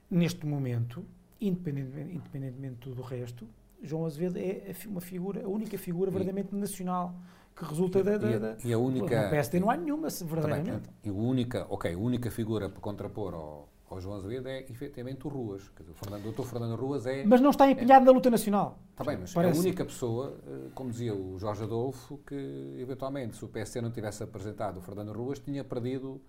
[0.09, 1.05] Neste momento,
[1.39, 3.47] independentemente, independentemente de tudo o resto,
[3.81, 7.15] João Azevedo é uma figura, a única figura E- verdadeiramente nacional
[7.55, 9.23] que resulta da, da, E da a, e a única...
[9.23, 10.89] no PSD não há nenhuma, Também, verdadeiramente.
[11.03, 15.27] e a única, ok, a única figura para contrapor ao, ao João Azevedo é efetivamente
[15.27, 15.67] o Ruas.
[15.75, 16.43] Quer dizer, o Fernando, o Dr.
[16.43, 17.25] Fernando Ruas é.
[17.25, 18.79] Mas não está empenhado na luta nacional.
[18.91, 19.57] Está bem, mas é Parece.
[19.59, 23.91] a única pessoa, eh, como dizia o Jorge Adolfo, que eventualmente, se o PSD não
[23.91, 26.21] tivesse apresentado o Fernando Ruas, tinha perdido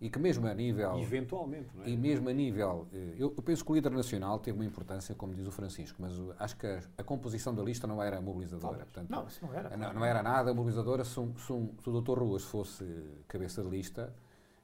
[0.00, 0.98] e que mesmo a nível.
[0.98, 1.90] Eventualmente, não é?
[1.90, 2.86] E mesmo a nível.
[2.92, 6.00] eh, Eu, eu penso que o líder nacional teve uma importância, como diz o Francisco,
[6.00, 8.78] mas acho que a, a composição da lista não era mobilizadora.
[8.78, 9.76] Portanto, Não, isso não era.
[9.76, 12.18] não, não era nada mobilizadora se, um- se, um- se o Dr.
[12.18, 12.84] Ruas fosse
[13.28, 14.14] cabeça de lista.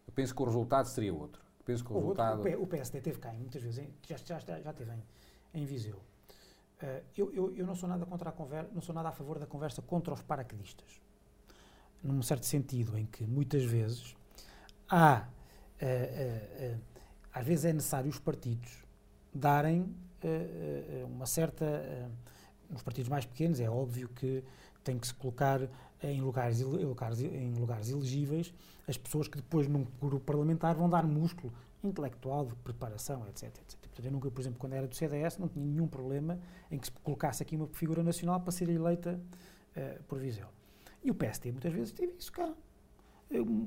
[0.07, 1.43] Eu penso que o resultado seria outro.
[1.65, 2.41] Penso que o O, outro, resultado.
[2.41, 5.03] o P- o PSD teve cá, muitas vezes, em- já, já, já, teve em,
[5.53, 6.01] em Viseu.
[6.81, 9.39] Eh, eu, eu, eu não sou nada contra a conversa, não sou nada a favor
[9.39, 11.01] da conversa contra os paraquedistas.
[12.03, 14.16] Num certo sentido, em que muitas vezes
[14.89, 15.29] há,
[15.81, 16.77] eh,
[17.33, 18.85] às vezes é necessário os partidos
[19.35, 19.95] darem
[21.09, 22.11] uma certa.
[22.69, 24.43] nos partidos mais pequenos é óbvio que
[24.83, 25.61] tem que se colocar
[26.03, 28.53] em lugares, em lugares, em lugares elegíveis
[28.89, 33.79] as pessoas que depois num grupo parlamentar vão dar músculo intelectual, de preparação, etc, etc.
[33.81, 36.39] Portanto, eu nunca, por exemplo, quando era do CDS, não tinha nenhum problema
[36.71, 39.21] em que se colocasse aqui uma figura nacional para ser eleita
[39.75, 40.49] eh, por Viseu.
[41.03, 42.53] E o PSD muitas vezes teve isso cá.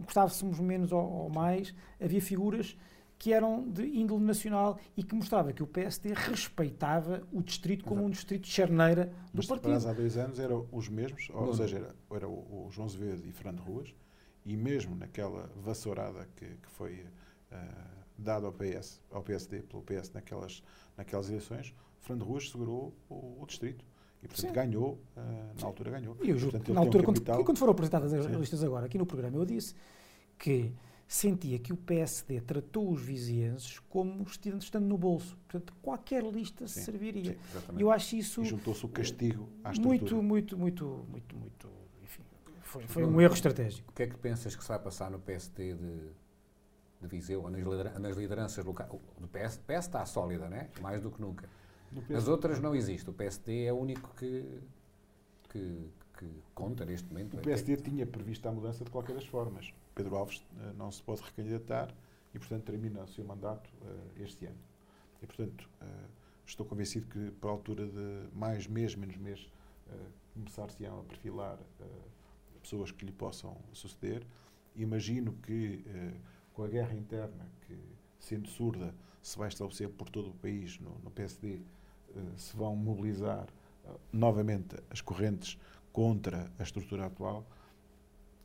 [0.06, 2.78] Gostávamos menos ou, ou mais, havia figuras
[3.18, 8.04] que eram de índole nacional e que mostrava que o PSD respeitava o distrito como
[8.06, 9.88] um distrito de charneira do Mas partido.
[9.88, 13.28] há dois anos eram os mesmos, ou Não, seja, era, era o, o João Azevedo
[13.28, 13.94] e Fernando Ruas,
[14.46, 17.06] e mesmo naquela vassourada que, que foi
[17.52, 20.64] ah, dada ao, PS, ao PSD pelo PS naquelas,
[20.96, 23.84] naquelas eleições, Fernando Ruas segurou o, o distrito.
[24.22, 24.54] E, portanto, Sim.
[24.54, 26.18] ganhou, na altura ganhou.
[26.22, 28.36] E eu juro Portanto, na tem um altura, quando, capital- quando foram apresentadas as Sim.
[28.38, 29.74] listas agora, aqui no programa, eu disse
[30.38, 30.74] que
[31.08, 35.38] sentia que o PSD tratou os vizienses como estando no bolso.
[35.48, 37.34] Portanto, qualquer lista Sim, serviria.
[37.34, 37.76] Sim.
[37.80, 39.88] Eu acho isso E juntou-se o castigo à estrutura.
[39.88, 41.70] muito, muito, muito, muito, muito.
[42.04, 42.22] Enfim,
[42.62, 43.90] foi, foi um erro estratégico.
[43.90, 45.98] O que é que pensas que se vai passar no PSD de,
[47.02, 48.92] de Viseu, ou nas lideranças locais?
[48.92, 50.70] O PS, PS está sólida, né?
[50.82, 51.50] mais do que nunca.
[52.16, 53.10] As outras não existe.
[53.10, 54.62] O PSD é o único que,
[55.50, 57.38] que, que conta neste momento.
[57.38, 59.74] O PSD tinha previsto a mudança de qualquer das formas.
[59.96, 61.94] Pedro Alves uh, não se pode recandidatar
[62.34, 64.58] e, portanto, termina o seu mandato uh, este ano.
[65.22, 65.70] E, portanto,
[66.46, 69.52] estou convencido que, para a altura de mais mês, menos mês,
[70.34, 71.60] começar-se-ão a perfilar
[72.62, 74.26] pessoas que lhe possam suceder.
[74.78, 75.84] Imagino que,
[76.54, 77.78] com a guerra interna, que,
[78.18, 81.62] sendo surda, se vai estabelecer por todo o país, no, no PSD,
[82.38, 83.48] se vão mobilizar
[84.12, 85.58] novamente as correntes
[85.92, 87.46] contra a estrutura atual.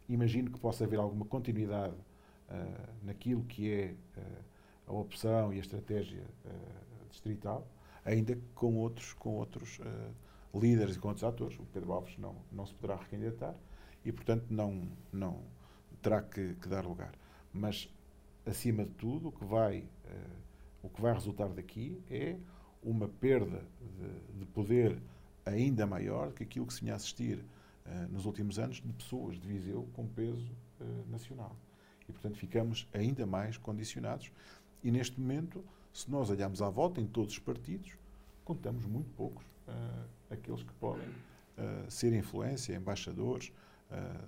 [0.09, 4.45] Imagino que possa haver alguma continuidade uh, naquilo que é uh,
[4.87, 7.67] a opção e a estratégia uh, distrital,
[8.05, 9.81] ainda com outros, com outros
[10.55, 11.59] líderes e com outros atores.
[11.59, 13.55] O Pedro Alves não, não se poderá recandidatar
[14.05, 15.41] e, portanto, não, não
[16.03, 17.15] terá que, que dar lugar.
[17.51, 17.89] Mas,
[18.45, 19.89] acima de tudo, o que vai,
[20.83, 22.37] o que vai resultar daqui é
[22.85, 24.99] uma perda de, de poder
[25.45, 29.39] ainda maior que aquilo que se vinha a assistir uh, nos últimos anos de pessoas
[29.39, 31.57] de Viseu com peso uh, nacional.
[32.09, 34.31] E, portanto, ficamos ainda mais condicionados.
[34.83, 37.97] E, neste momento, se nós olharmos à volta em todos os partidos,
[38.45, 41.09] contamos muito poucos uh, aqueles que podem
[41.89, 43.53] ser influência, embaixadores,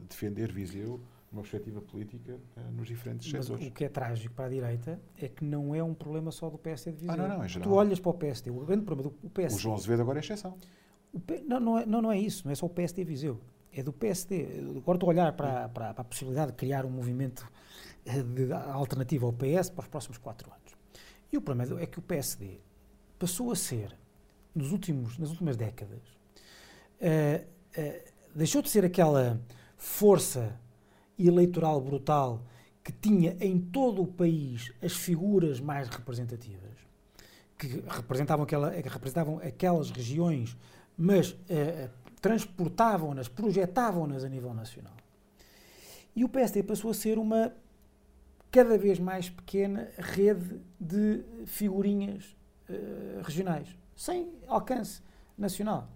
[0.09, 1.01] defender Viseu
[1.37, 2.41] numa perspectiva política
[2.73, 3.69] nos diferentes Mas setores.
[3.69, 6.57] o que é trágico para a direita é que não é um problema só do
[6.57, 7.15] PSD de Viseu.
[7.15, 7.69] Ah, não, não, em geral.
[7.69, 9.59] Tu olhas para o PSD, o grande problema do PSD...
[9.59, 10.57] O João Azevedo agora é exceção.
[11.47, 13.41] Não, não, é, não, não é isso, não é só o PSD Viseu.
[13.73, 14.47] É do PSD.
[14.77, 17.47] Agora estou a olhar para, para, para a possibilidade de criar um movimento
[18.07, 20.75] eh, de, alternativo ao PS para os próximos quatro anos.
[21.31, 22.61] E o problema é que o PSD
[23.19, 23.95] passou a ser,
[24.55, 26.01] nos últimos, nas últimas décadas,
[27.01, 27.45] uh,
[27.79, 29.41] uh, deixou de ser aquela
[29.77, 30.59] força
[31.19, 32.43] eleitoral brutal
[32.83, 36.77] que tinha em todo o país as figuras mais representativas,
[37.59, 40.57] que representavam, aquela, que representavam aquelas regiões
[40.97, 44.95] mas eh, transportavam-nas, projetavam-nas a nível nacional.
[46.15, 47.53] E o PSD passou a ser uma
[48.51, 52.35] cada vez mais pequena rede de figurinhas
[52.71, 55.03] eh, regionais, sem alcance
[55.37, 55.91] nacional,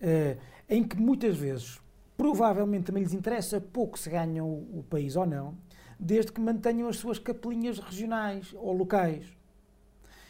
[0.00, 0.36] eh,
[0.68, 1.80] em que muitas vezes,
[2.16, 5.56] provavelmente também lhes interessa pouco se ganham o, país ou não,
[5.98, 9.26] desde que mantenham as suas capelinhas regionais ou locais.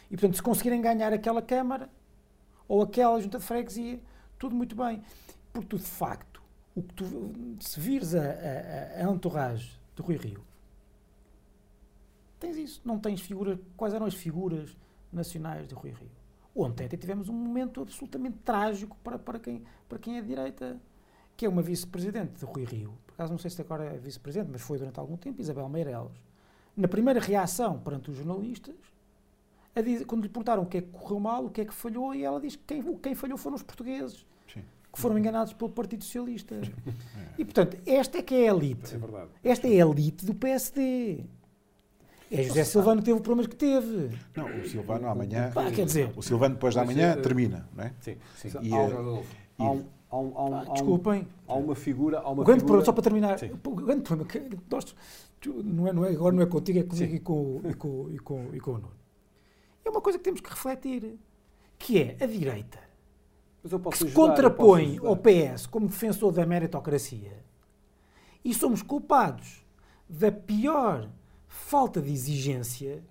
[0.09, 1.89] E, portanto, se conseguirem ganhar aquela Câmara
[2.67, 3.99] ou aquela Junta de Freguesia,
[4.37, 5.01] tudo muito bem.
[5.51, 6.41] Porque tu, de facto,
[6.75, 10.43] o que tu, se vires a, a, a entourage de Rui Rio,
[12.39, 12.81] tens isso.
[12.83, 13.57] Não tens figuras.
[13.75, 14.77] Quais eram as figuras
[15.11, 16.11] nacionais de Rui Rio?
[16.55, 20.79] Ontem até tivemos um momento absolutamente trágico para, para, quem, para quem é de direita,
[21.35, 22.93] que é uma vice-presidente de Rui Rio.
[23.05, 26.11] Por acaso não sei se agora é vice-presidente, mas foi durante algum tempo, Isabel Meireles.
[26.75, 28.75] Na primeira reação perante os jornalistas,
[29.81, 32.13] dizer, quando lhe perguntaram o que é que correu mal, o que é que falhou,
[32.13, 34.63] e ela diz que quem, quem falhou foram os portugueses, Sim.
[34.91, 36.55] que foram enganados pelo Partido Socialista.
[37.37, 38.95] E, portanto, esta é que é a elite.
[39.43, 41.25] É esta é a elite do PSD.
[42.31, 44.17] É José Silvano que teve o problema que teve.
[44.35, 45.51] Não, o Silvano amanhã.
[45.55, 46.11] Ah, quer dizer.
[46.15, 47.93] O Silvano depois da manhã uh, termina, não é?
[47.99, 48.49] Sim, sim.
[48.61, 49.23] E, há, um,
[49.59, 51.27] há, um, há, um, há, Desculpem.
[51.47, 52.19] Há uma figura.
[52.19, 52.83] Há uma o grande figura...
[52.83, 53.51] problema, só para terminar, sim.
[53.51, 54.95] o grande problema que nós,
[55.45, 58.19] não é, não é, agora não é contigo, é comigo e com, e, com, e,
[58.19, 59.05] com, e com o Nuno
[59.85, 61.17] é uma coisa que temos que refletir,
[61.77, 62.79] que é a direita,
[63.91, 67.43] que se contrapõe ao PS como defensor da meritocracia,
[68.43, 69.63] e somos culpados
[70.09, 71.09] da pior
[71.47, 73.03] falta de exigência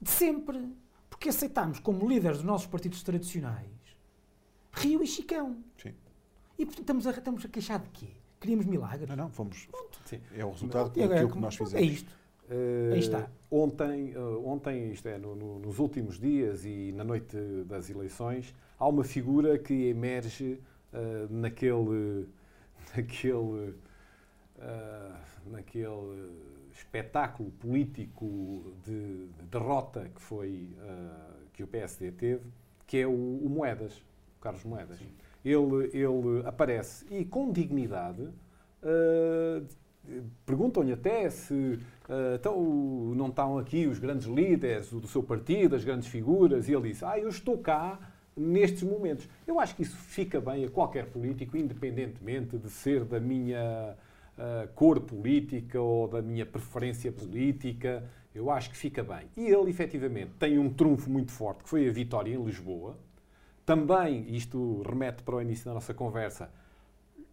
[0.00, 0.68] de sempre,
[1.08, 3.66] porque aceitámos como líderes dos nossos partidos tradicionais
[4.72, 5.62] Rio e Chicão.
[5.76, 5.94] Sim.
[6.58, 8.08] E portanto estamos a, estamos a queixar de quê?
[8.40, 9.08] Queríamos milagres?
[9.08, 9.68] Não, não, fomos.
[10.36, 11.74] É o resultado daquilo que nós fizemos.
[11.74, 12.22] É isto.
[12.92, 13.30] Aí está.
[13.50, 18.54] Ontem, uh, ontem, isto é, no, no, nos últimos dias e na noite das eleições,
[18.78, 20.58] há uma figura que emerge
[20.92, 22.28] uh, naquele,
[22.96, 23.74] naquele,
[25.46, 26.32] naquele
[26.72, 30.68] espetáculo político de, de, derrota que foi
[31.52, 32.44] que o PSD teve,
[32.86, 34.02] que é o, o Moedas,
[34.42, 34.98] Carlos Moedas.
[35.44, 38.28] Ele, ele aparece e com dignidade
[40.44, 42.60] perguntam-lhe até se uh, então,
[43.14, 47.02] não estão aqui os grandes líderes do seu partido, as grandes figuras, e ele diz:
[47.02, 47.98] Ah, eu estou cá
[48.36, 49.28] nestes momentos.
[49.46, 53.94] Eu acho que isso fica bem a qualquer político, independentemente de ser da minha
[54.36, 58.02] uh, cor política ou da minha preferência política.
[58.34, 59.28] Eu acho que fica bem.
[59.36, 62.96] E ele, efetivamente, tem um trunfo muito forte, que foi a vitória em Lisboa.
[63.64, 66.50] Também, isto remete para o início da nossa conversa,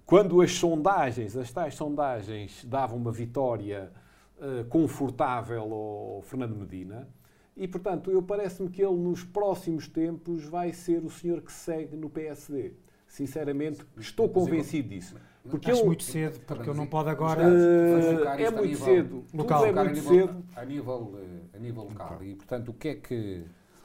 [0.05, 3.91] quando as sondagens, as tais sondagens, davam uma vitória
[4.37, 7.07] uh, confortável ao Fernando Medina,
[7.55, 11.97] e portanto, eu parece-me que ele nos próximos tempos vai ser o senhor que segue
[11.97, 12.73] no PSD.
[13.05, 15.15] Sinceramente, estou convencido disso.
[15.49, 17.43] Porque Acho eu, muito cedo, porque eu não pode agora.
[17.43, 19.25] Uh, é muito nível, cedo.
[19.33, 19.65] Local.
[19.65, 20.45] é muito a nível, cedo.
[20.55, 21.19] A nível,
[21.53, 22.23] a nível local.
[22.23, 23.43] E, portanto, o que é que,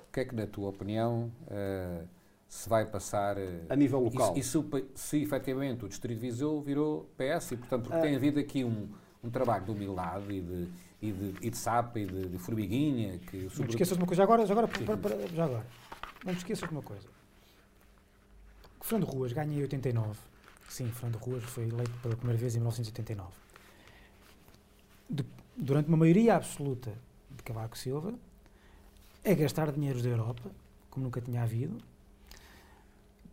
[0.09, 2.07] o que, é que na tua opinião, uh,
[2.55, 3.36] se vai passar.
[3.36, 4.32] Uh, a nível local.
[4.36, 8.38] E, se, se, efetivamente o Distrito de Viseu virou PS, e, portanto, porque tem havido
[8.38, 8.88] aqui um,
[9.24, 10.68] um trabalho de humildade e de,
[11.02, 13.18] e de, e de sapa e de, de formiguinha.
[13.18, 13.59] Que, sobre...
[13.59, 15.66] Não te esqueças de uma coisa, já agora, já agora, para, para, já agora.
[16.24, 17.09] Não te esqueças de uma coisa.
[18.78, 20.16] Que Fernando Ruas ganha em 89
[20.68, 23.32] Sim, Fernando Ruas foi eleito pela primeira vez em 1989.
[25.11, 25.24] De,
[25.57, 26.92] durante uma maioria absoluta
[27.30, 28.14] de Cavaco Silva,
[29.24, 30.50] a gastar dinheiros da Europa,
[30.88, 31.78] como nunca tinha havido,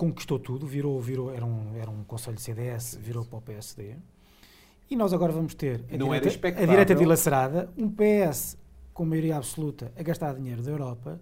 [0.02, 3.96] conquistou tudo, virou, virou era, um, era um conselho de CDS, virou para o PSD.
[4.90, 8.58] E nós agora vamos ter a, Não direita, a direita dilacerada, um PS
[8.96, 11.22] com maioria absoluta a gastar dinheiro da Europa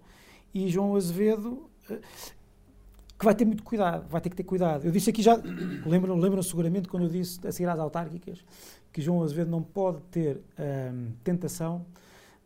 [0.53, 1.99] e João Azevedo eh,
[3.17, 4.85] que vai ter muito cuidado, vai ter que ter cuidado.
[4.85, 5.35] Eu disse aqui já,
[5.85, 8.45] lembram, lembram seguramente quando eu disse a seguir às autárquicas,
[8.93, 11.85] que João Azevedo não pode ter hum, tentação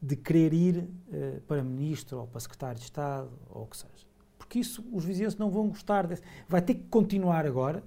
[0.02, 4.13] de querer ir uh, para ministro ou para secretário de Estado ou o que seja.
[4.54, 6.06] Porque isso os vizinhos não vão gostar.
[6.06, 6.22] Desse.
[6.48, 7.84] Vai ter que continuar agora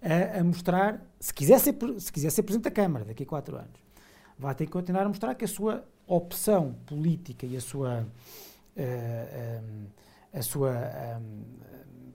[0.00, 3.54] a, a, mostrar, se quiser, ser, se quiser ser Presidente da Câmara daqui a quatro
[3.54, 3.78] anos,
[4.38, 8.06] vai ter que continuar a mostrar que a sua opção política e a sua.
[8.74, 9.86] Uh, um,
[10.30, 10.72] a sua
[11.20, 11.42] um,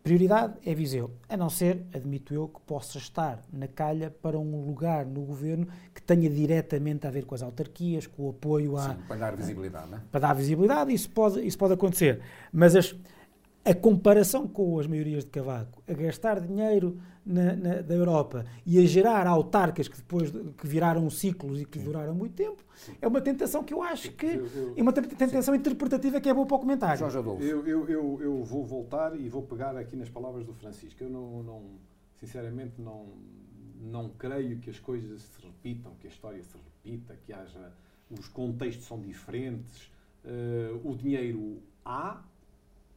[0.02, 4.66] prioridade é Viseu, a não ser, admito eu, que possa estar na calha para um
[4.66, 8.90] lugar no governo que tenha diretamente a ver com as autarquias, com o apoio a.
[8.90, 10.02] Sim, para dar visibilidade, não é?
[10.12, 12.22] Para dar visibilidade, isso pode, isso pode acontecer.
[12.52, 12.94] Mas as,
[13.66, 18.78] a comparação com as maiorias de Cavaco, a gastar dinheiro na, na, da Europa e
[18.78, 22.64] a gerar autarcas que depois que viraram ciclos e que duraram muito tempo,
[23.02, 24.42] é uma tentação que eu acho que
[24.76, 27.00] é uma tentação interpretativa que é boa para o comentário.
[27.00, 27.44] Jorge Adolfo.
[27.44, 31.02] Eu, eu, eu, eu, vou voltar e vou pegar aqui nas palavras do Francisco.
[31.02, 31.64] Eu não, não
[32.20, 33.08] sinceramente não,
[33.80, 37.72] não creio que as coisas se repitam, que a história se repita, que haja
[38.10, 39.92] os contextos são diferentes.
[40.24, 42.24] Uh, o dinheiro há,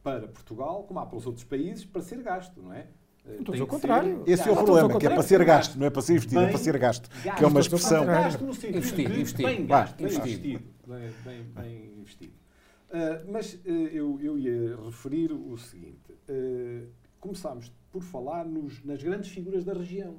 [0.07, 2.87] para Portugal, como há para os outros países, para ser gasto, não é?
[3.39, 4.23] Então, ao contrário.
[4.23, 4.31] Ser...
[4.31, 6.45] Esse é o problema, que é para ser gasto, não é para ser investido, bem,
[6.45, 8.05] é para ser gasto, gasto, que é uma expressão.
[8.05, 9.49] Gasto no sentido investido, de investido.
[9.49, 10.63] bem gasto, bem investido.
[10.87, 12.33] Bem, bem, bem investido.
[12.87, 16.13] Uh, mas uh, eu, eu ia referir o seguinte.
[16.29, 16.87] Uh,
[17.19, 20.15] começámos por falar nos, nas grandes figuras da região.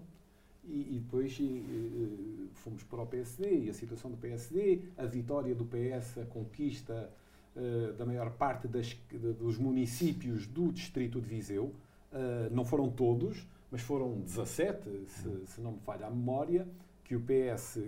[0.64, 5.54] E, e depois e, fomos para o PSD e a situação do PSD, a vitória
[5.54, 7.10] do PS, a conquista
[7.56, 8.96] eh, da maior parte das,
[9.38, 11.74] dos municípios do distrito de Viseu.
[12.10, 16.66] Uh, não foram todos, mas foram 17, se, se, não me falha a memória,
[17.04, 17.80] que o PS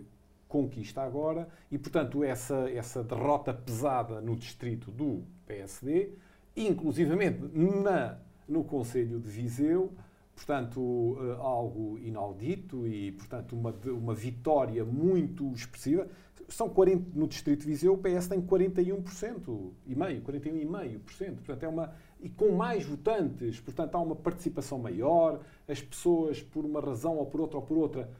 [0.49, 1.49] conquista agora.
[1.71, 6.11] E, portanto, essa, essa derrota pesada no distrito do PSD,
[6.57, 9.93] inclusivamente na, no Conselho de Viseu,
[10.35, 16.09] portanto, uh, algo inaudito e, portanto, uma, uma vitória muito expressiva
[16.55, 21.36] são 40, no Distrito de Viseu o PS tem 41% e meio, 41,5%.
[21.36, 26.64] Portanto, é uma e com mais votantes, portanto, há uma participação maior, as pessoas, por
[26.64, 28.11] uma razão ou por outra ou por outra,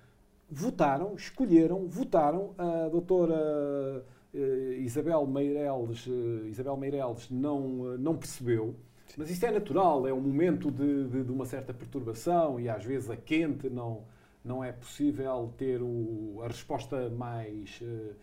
[0.50, 2.54] votaram, escolheram, votaram.
[2.56, 4.04] A doutora
[4.34, 8.74] uh, Isabel Meireles, uh, Isabel Meireles não, uh, não percebeu,
[9.18, 12.84] mas isso é natural, é um momento de, de, de uma certa perturbação e às
[12.84, 14.04] vezes a quente não
[14.45, 18.14] não é possível ter o, a resposta mais uh,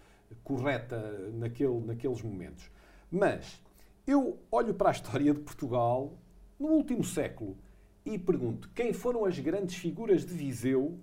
[0.43, 2.69] correta naquele, naqueles momentos.
[3.11, 3.61] Mas
[4.05, 6.13] eu olho para a história de Portugal
[6.59, 7.57] no último século
[8.05, 10.97] e pergunto quem foram as grandes figuras de Viseu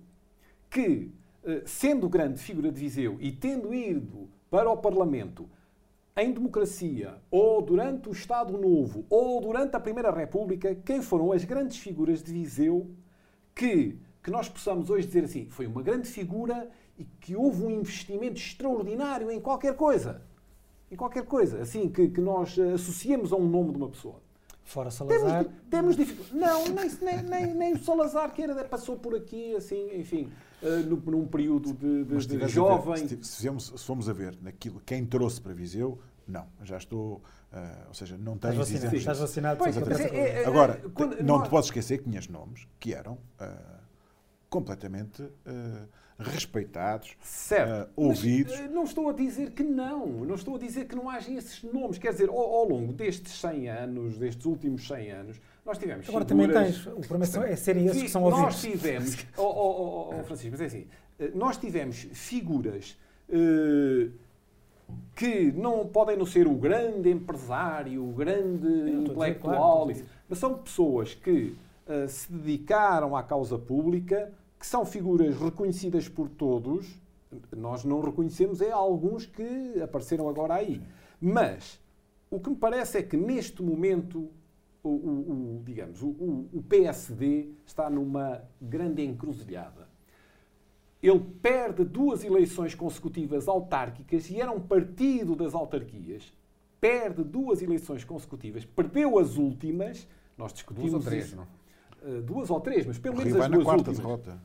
[0.69, 1.11] que,
[1.43, 5.49] uh, sendo grande figura de Viseu e tendo ido para o Parlamento
[6.17, 11.43] em democracia, ou durante o Estado Novo, ou durante a Primeira República, quem foram as
[11.43, 12.89] grandes figuras de Viseu
[13.53, 16.67] que que nós possamos hoje dizer assim, foi uma grande figura
[16.97, 20.23] e que houve um investimento extraordinário em qualquer coisa.
[20.89, 24.19] Em qualquer coisa, assim, que, que nós associemos a um nome de uma pessoa.
[24.63, 25.43] Fora Salazar.
[25.43, 26.39] Temos, temos dificuldade.
[26.39, 26.65] Não,
[27.03, 30.31] nem, nem, nem, o Salazar, que era, passou por aqui, assim, enfim,
[30.63, 33.05] uh, num período de, de, de jovem.
[33.05, 37.21] Ver, se, se, se formos a ver naquilo, quem trouxe para Viseu, não, já estou.
[37.53, 40.81] Uh, ou seja, não tens estás vacinado, estás vacinado pois, é, é, é, Agora,
[41.23, 43.84] não te podes esquecer que tinhas nomes que eram uh,
[44.55, 45.87] completamente uh,
[46.17, 47.89] respeitados, certo.
[47.97, 48.57] Uh, ouvidos.
[48.57, 51.29] Mas, uh, não estou a dizer que não, não estou a dizer que não haja
[51.33, 51.97] esses nomes.
[51.97, 56.25] Quer dizer, ao, ao longo destes 100 anos, destes últimos 100 anos, nós tivemos Agora
[56.25, 56.53] figuras...
[56.53, 58.45] também tens, o problema é serem esses que são ouvidos.
[58.45, 60.87] Nós tivemos, oh, oh, oh, Francisco, mas é assim,
[61.33, 62.97] nós tivemos figuras
[65.15, 71.15] que não podem não ser o grande empresário, o grande intelectual, claro, mas são pessoas
[71.15, 71.55] que
[71.87, 76.99] uh, se dedicaram à causa pública, que são figuras reconhecidas por todos.
[77.55, 80.81] Nós não reconhecemos é alguns que apareceram agora aí.
[81.19, 81.79] Mas
[82.29, 84.29] o que me parece é que neste momento
[84.83, 89.87] o, o, o digamos, o, o, PSD está numa grande encruzilhada.
[91.01, 96.33] Ele perde duas eleições consecutivas autárquicas e era um partido das autarquias.
[96.79, 100.07] Perde duas eleições consecutivas, perdeu as últimas.
[100.37, 101.35] Nós discutimos duas ou três, isso.
[101.35, 101.47] não?
[102.05, 103.97] Uh, duas ou três, mas pelo menos Rio as vai duas na quarta últimas.
[104.23, 104.41] derrota.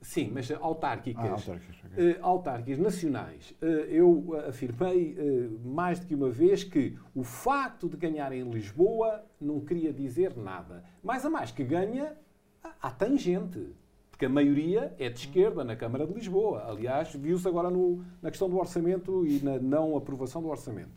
[0.00, 1.24] Sim, mas autárquicas.
[1.24, 2.10] Ah, autárquicas, ok.
[2.10, 3.54] Eh, autárquicas nacionais.
[3.62, 8.42] Eh, eu afirmei eh, mais do que uma vez que o facto de ganhar em
[8.50, 10.84] Lisboa não queria dizer nada.
[11.02, 12.12] Mais a mais que ganha,
[12.62, 13.66] há- há tangente.
[14.10, 16.64] Porque a maioria é de esquerda na Câmara de Lisboa.
[16.68, 20.92] Aliás, viu-se agora no- na questão do orçamento e na não aprovação do orçamento.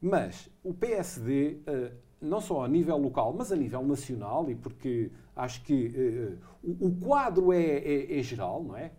[0.00, 1.92] Mas o PSD, eh,
[2.22, 6.86] não só a nível local, mas a nível nacional, e porque acho que eh, o,
[6.86, 8.92] o quadro é, é- é geral, não é?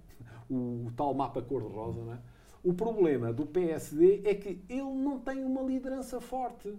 [0.50, 2.20] O, tal mapa cor-de-rosa, não é?
[2.64, 6.74] O problema do PSD é que ele não tem uma liderança forte.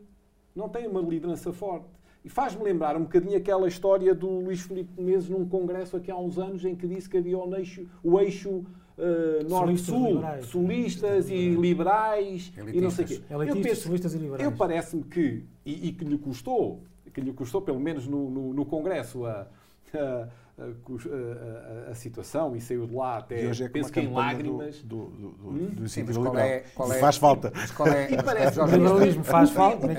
[0.54, 1.86] Não tem uma liderança forte.
[2.24, 6.16] E faz-me lembrar um bocadinho aquela história do Luís Filipe Menezes num congresso aqui há
[6.16, 8.64] uns anos em que disse que havia o eixo, o eixo
[8.96, 13.14] Solistas norte-sul, solistas e liberais e não sei o quê.
[13.14, 13.48] Elitistas.
[13.56, 14.44] Eu penso- solistas e liberais.
[14.44, 16.82] eu parece-me que, e, e que lhe custou,
[17.12, 19.48] que lhe custou pelo menos no, no, no Congresso a,
[19.94, 23.68] a, a, cus- a- a- a situação e saiu de lá até, E hoje é
[23.68, 24.82] penso uma que em lágrimas.
[24.82, 25.66] do, do, do, do, Hum?
[25.70, 27.52] do Sim, qual é- qual é- Faz falta.
[27.54, 28.10] Mas qual é.
[28.12, 29.86] E parece- O liberalismo faz falta.
[29.88, 29.94] A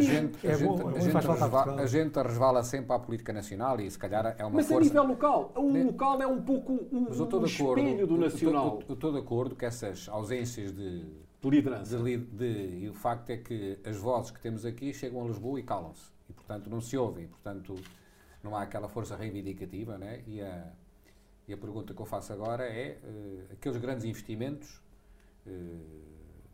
[0.00, 0.54] gente, a
[1.80, 4.68] a a resvala, a sempre à política nacional e se calhar é uma Mas a
[4.68, 4.88] força.
[4.88, 8.80] nível local, o Ne- local é um pouco um, Mas eu um espelho do nacional
[8.88, 11.98] Eu estou de acordo que essas ausências de, de liderança.
[11.98, 15.58] de, de- E o facto é que as vozes que temos aqui chegam a Lisboa
[15.58, 16.10] e calam-se.
[16.28, 17.26] E, portanto, não se ouvem.
[17.26, 17.74] Portanto,
[18.42, 19.98] não há aquela força reivindicativa.
[19.98, 20.22] Né?
[20.26, 20.72] E, a,
[21.48, 24.80] e a pergunta que eu faço agora é: eh, aqueles grandes investimentos,
[25.46, 25.50] eh,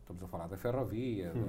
[0.01, 1.47] estamos a falar da ferrovia, Hum.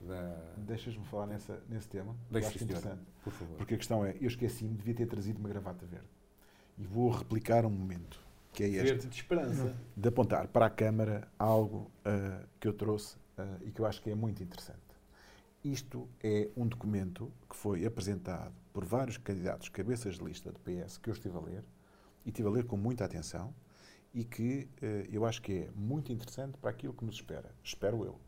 [0.00, 0.14] da.
[0.14, 2.14] da Deixas-me falar nessa, nesse tema.
[2.30, 2.70] Deixe, acho senhor.
[2.70, 3.02] interessante.
[3.22, 3.56] por favor.
[3.56, 6.06] Porque a questão é, eu esqueci-me, devia ter trazido uma gravata verde.
[6.78, 8.18] E vou replicar um momento,
[8.52, 8.82] que é este.
[8.84, 9.76] Verde de esperança.
[9.96, 13.16] de apontar para a Câmara algo ah, que eu trouxe
[13.64, 14.80] e que eu acho que é muito interessante.
[15.64, 20.98] Isto é um documento que foi apresentado por vários candidatos cabeças de lista do PS
[20.98, 21.64] que eu estive a ler
[22.24, 23.54] e estive a ler com muita atenção
[24.12, 27.54] e que eh, eu acho que é muito interessante para aquilo que nos espera.
[27.62, 28.20] Espero eu.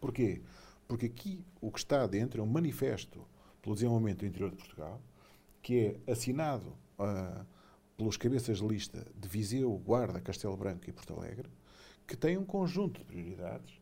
[0.00, 0.42] Porquê?
[0.86, 3.26] Porque aqui o que está dentro é um manifesto
[3.60, 5.02] pelo desenvolvimento do interior de Portugal
[5.60, 7.44] que é assinado ah,
[7.96, 11.50] pelos cabeças de lista de Viseu, Guarda, Castelo Branco e Porto Alegre,
[12.06, 13.80] que tem um conjunto de prioridades.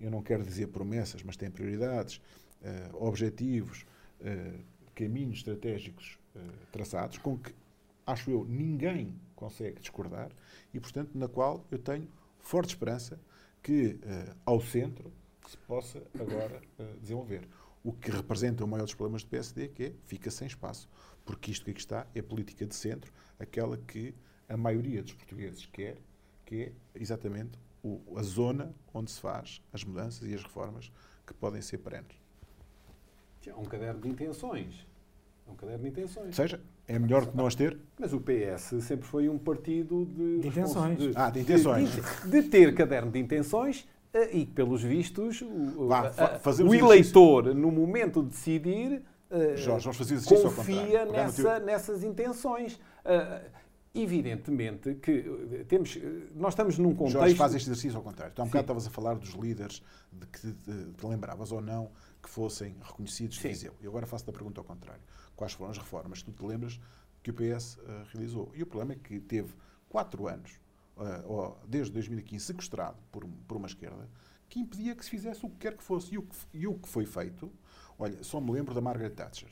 [0.00, 2.20] Eu não quero dizer promessas, mas tem prioridades,
[2.62, 3.86] eh, objetivos,
[4.20, 4.60] eh,
[4.94, 6.40] caminhos estratégicos eh,
[6.72, 7.54] traçados, com que,
[8.04, 10.30] acho eu, ninguém consegue discordar
[10.74, 12.08] e, portanto, na qual eu tenho
[12.40, 13.20] forte esperança
[13.62, 13.98] que,
[14.44, 15.12] ao centro,
[15.46, 16.62] se possa agora
[17.00, 17.46] desenvolver.
[17.84, 20.88] O que representa o maior dos problemas do PSD, que é fica sem espaço.
[21.24, 24.14] Porque isto que aqui está é política de centro, aquela que
[24.48, 25.98] a maioria dos portugueses quer,
[26.46, 30.90] que é exatamente o- a zona onde se faz as mudanças e as reformas
[31.26, 32.16] que podem ser perenes.
[33.46, 34.86] É um caderno de intenções.
[35.46, 36.36] É um caderno de Ou intenções.
[36.36, 37.78] seja, é melhor que não as ter?
[37.98, 40.98] Mas o PS sempre foi um partido de, De intenções.
[41.16, 41.90] Ah, de intenções.
[42.24, 45.46] De, de ter caderno de intenções eh, e, pelos vistos, o,
[45.84, 46.12] o- Vá,
[46.66, 49.88] o eleitor, no momento de decidir, eh, Jorge,
[50.42, 52.78] confia nessa, nessas intenções.
[53.94, 57.18] Evidentemente que eh, temos, eh, nós estamos num contexto...
[57.18, 58.34] Jorge faz este exercício ao contrário.
[58.34, 59.82] Tu há um bocado estavas a falar dos líderes
[60.12, 61.90] de que te, lembravas ou não
[62.22, 63.48] que fossem reconhecidos de Sim.
[63.48, 63.74] Viseu.
[63.80, 65.02] E agora faço-te a pergunta ao contrário.
[65.34, 66.80] Quais foram as reformas que tu te lembras
[67.22, 68.52] que o PS eh, realizou?
[68.54, 69.54] E o problema é que teve
[69.88, 70.60] quatro anos,
[71.26, 74.08] ou desde 2015, sequestrado por, por uma esquerda,
[74.48, 76.12] que impedia que se fizesse o que quer que fosse.
[76.14, 77.50] E o que, e o que foi feito,
[77.98, 79.48] olha, só me lembro da Margaret Thatcher,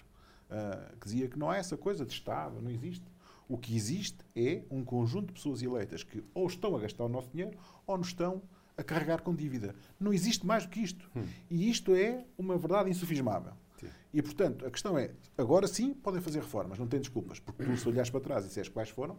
[0.50, 3.04] eh, que dizia que não há essa coisa de Estado, não existe.
[3.48, 7.08] O que existe é um conjunto de pessoas eleitas que ou estão a gastar o
[7.08, 8.42] nosso dinheiro ou nos estão
[8.76, 9.74] a carregar com dívida.
[9.98, 11.10] Não existe mais do que isto.
[11.50, 13.52] E isto é uma verdade insufismável.
[13.80, 13.88] Sim.
[14.12, 17.76] E, portanto, a questão é, agora sim podem fazer reformas, não tem desculpas, porque tu,
[17.76, 19.16] se olhares para trás e disseres quais foram,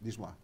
[0.00, 0.36] diz-me lá.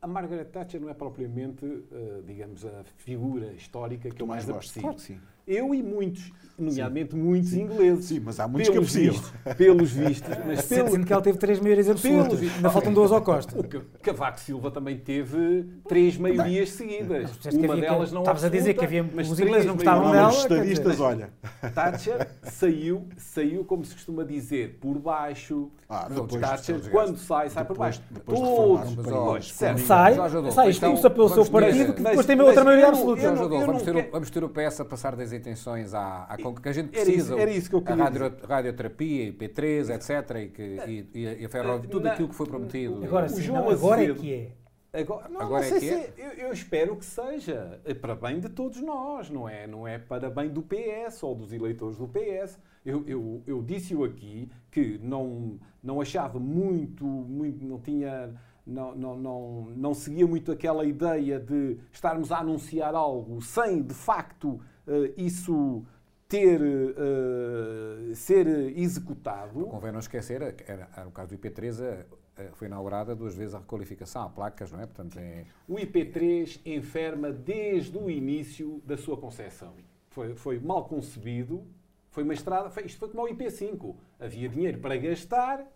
[0.00, 4.44] A Margaret Thatcher não é propriamente, eh, digamos, a figura histórica que Tu eu mais
[4.44, 4.82] mais aprecio.
[4.82, 5.20] Claro que sim.
[5.46, 8.04] Eu e muitos, nomeadamente muitos ingleses.
[8.04, 9.12] Sim, mas há muitos que pelos possível.
[9.12, 12.38] vistos, pelos vistos, mas Sendo pelo, que ele teve três maiorias absolutas.
[12.38, 13.58] Pelos- Ainda faltam duas ao Costa.
[13.58, 17.30] o Ca- Cavaco Silva também teve três maiorias seguidas.
[17.38, 19.74] Que Uma havia que- delas não estavas a dizer que havia- mas os ingleses não
[19.74, 21.30] gostavam Não, os dela, quer estadistas, dizer- olha.
[21.74, 25.70] Thatcher saiu, saiu, como se costuma dizer, por baixo.
[25.88, 28.02] Ah, Não, depois, Thatcher, depois- quando sai, sai por depois- baixo.
[28.10, 29.16] depois Todos, reformar um Mas, país.
[29.16, 29.78] ó, Pois, certo.
[29.80, 32.92] Sai, sai, então, expulsa pelo seu vamos ter- partido, que depois tem outra maioria não-
[32.94, 33.22] absoluta.
[33.32, 33.82] não- vamos,
[34.30, 37.02] ter, não o- PS a passar das intenções à, à com que a gente Era
[37.02, 37.40] isso- precisa.
[37.40, 40.36] era isso que eu a queria radio- radioterapia, IP3, etc.
[40.36, 43.04] E, que, e, e a ferrovia, tudo Na- aquilo que foi prometido.
[43.04, 44.52] Agora O João não, agora é que é.
[44.94, 48.14] Agora, não, Agora não é que se é- eu, eu espero que seja é para
[48.14, 51.96] bem de todos nós, não é, não é para bem do PS ou dos eleitores
[51.96, 52.58] do PS.
[52.84, 58.34] Eu, eu, eu disse-o aqui que não, não achava muito, muito não tinha,
[58.66, 63.94] não, não, não, não seguia muito aquela ideia de estarmos a anunciar algo sem, de
[63.94, 64.71] facto, eh,
[65.16, 65.84] isso
[66.28, 69.66] ter, eh, ser executado.
[69.66, 72.06] Convém não esquecer, que era, era o caso do IP3, eh,
[72.38, 74.86] eh, foi inaugurada duas vezes a requalificação, há placas, não é?
[74.86, 79.74] Portanto, é, O IP3 enferma desde o início da sua concepção.
[80.08, 81.64] Foi, foi mal concebido,
[82.10, 83.94] foi uma estrada, foi, isto foi como o IP5.
[84.20, 85.66] Havia dinheiro para gastar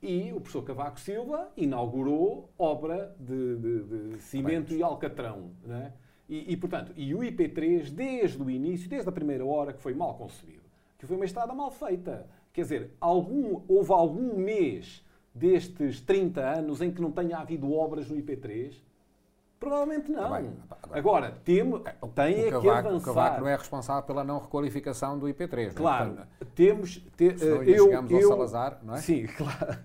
[0.00, 5.50] e o professor Cavaco Silva inaugurou obra de, de- de cimento e alcatrão.
[5.64, 5.92] não é?
[6.28, 9.94] E, e, portanto, e o IP3, desde o início, desde a primeira hora, que foi
[9.94, 10.62] mal concebido,
[10.98, 12.26] que foi uma estrada mal feita.
[12.52, 15.04] Quer dizer, algum, houve algum mês
[15.34, 18.74] destes 30 anos em que não tenha havido obras no IP3?
[19.62, 20.28] Provavelmente não.
[20.32, 20.50] Bem.
[20.68, 21.78] Agora- Agora, temo,
[22.16, 23.04] tem é o, que Cavaco, o avançar.
[23.14, 25.56] Cavaco não é responsável pela não requalificação do IP3.
[25.56, 25.70] não é?
[25.70, 26.96] Claro, Portanto, temos...
[27.16, 28.98] Te, senão eh, ainda eu, chegamos ao eu, Salazar, não é?
[28.98, 29.78] Sim, claro.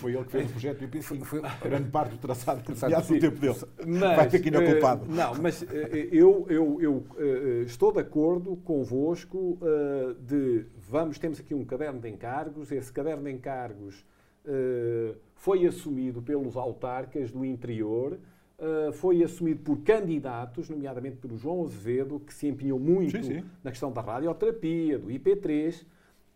[0.00, 1.24] Foi ele que fez o projeto do IP5.
[1.24, 3.18] Foi- Grande parte do traçado que no sim.
[3.18, 3.56] tempo dele.
[3.86, 5.06] Mas, Vai ter que ir eh, culpado.
[5.08, 11.40] Não, mas eh, eu, eu, eu eh, estou de acordo convosco eh, de vamos, temos
[11.40, 14.04] aqui um caderno de encargos, esse caderno de encargos
[14.46, 18.18] eh, foi assumido pelos autarcas do interior,
[18.58, 23.44] eh, foi assumido por candidatos, nomeadamente pelo João Azevedo, que se empenhou muito Sim, sim.
[23.62, 25.84] na questão da radioterapia, do IP3,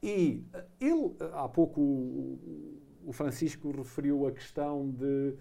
[0.02, 2.38] e eh, ele, eh, há pouco o
[3.06, 5.32] o Francisco referiu a questão de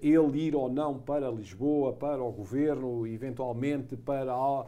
[0.00, 4.32] ele ir ou não para Lisboa, para o governo, eventualmente para.
[4.32, 4.66] a-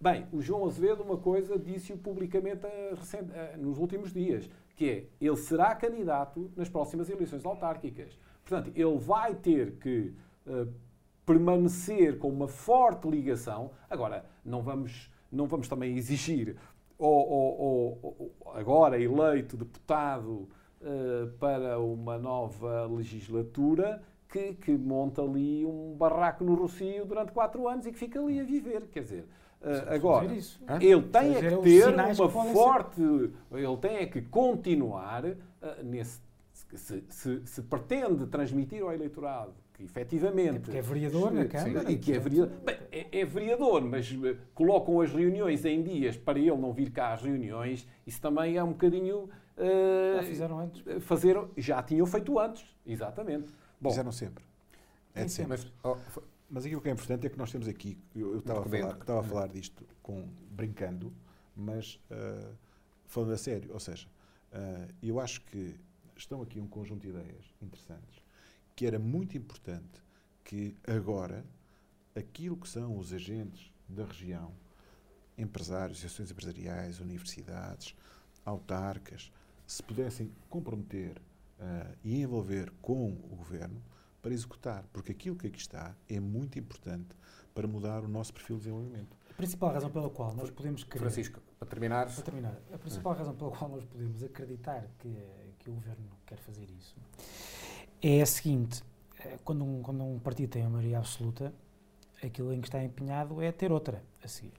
[0.00, 4.88] Bem, o João Azevedo, uma coisa, disse-o publicamente eh, recente- eh, nos últimos dias, que
[4.88, 8.18] é ele será candidato nas próximas eleições autárquicas.
[8.42, 10.14] Portanto, ele vai ter que
[11.28, 13.70] permanecer com uma forte ligação.
[13.90, 16.56] Agora, não vamos, não vamos também exigir
[16.98, 17.98] ao, ao- ao-
[18.46, 20.48] ao- agora eleito deputado
[20.80, 27.68] eh, para uma nova legislatura que, que monta ali um barraco no Rocio durante quatro
[27.68, 28.86] anos e que fica ali a viver.
[28.88, 29.24] Quer dizer,
[29.60, 30.24] eh, agora,
[30.80, 31.82] ele tem é que ter
[32.20, 33.02] uma forte.
[33.52, 35.36] Ele tem é que continuar eh,
[35.84, 36.26] nesse.
[36.74, 40.58] Se, se- se pretende transmitir ao eleitorado que efetivamente.
[40.60, 42.58] Porque é vereador na Sim, Câmara, E que é vereador.
[42.64, 46.90] Bem, é, é vereador, mas eh, colocam as reuniões em dias para ele não vir
[46.90, 47.86] cá às reuniões.
[48.04, 49.30] Isso também é um bocadinho.
[49.56, 50.82] eh, Já fizeram antes.
[51.04, 53.52] Fazer, já tinham feito antes, exatamente.
[53.80, 54.44] Bom, Fizeram sempre.
[55.14, 55.50] É de Sim, sempre.
[55.50, 55.96] Mas, oh,
[56.50, 58.98] Mas aquilo que é importante é que nós temos aqui, eu, eu estava, a falar,
[58.98, 61.12] estava a falar disto com, brincando,
[61.54, 62.50] mas ah,
[63.06, 64.08] falando a sério, ou seja,
[64.52, 65.76] ah, eu acho que
[66.16, 68.24] estão aqui um conjunto de ideias interessantes,
[68.78, 70.00] que era muito importante
[70.44, 71.44] que agora
[72.14, 74.52] aquilo que são os agentes da região,
[75.36, 77.96] empresários, associações empresariais, universidades,
[78.44, 79.32] autarcas,
[79.66, 81.20] se pudessem comprometer
[81.58, 83.82] ah, e envolver com o governo
[84.22, 87.16] para executar, porque aquilo que aqui está é muito importante
[87.52, 89.16] para mudar o nosso perfil de desenvolvimento.
[89.28, 91.00] A principal razão pela qual nós podemos querer...
[91.00, 95.12] Francisco, para terminar, Para terminar, a principal razão pela qual nós podemos acreditar que,
[95.58, 96.94] que o Governo quer fazer isso
[98.02, 98.82] é a seguinte,
[99.20, 101.52] eh, quando um, quando um partido tem a maioria absoluta,
[102.22, 104.52] aquilo em que está empenhado é ter outra a seguir.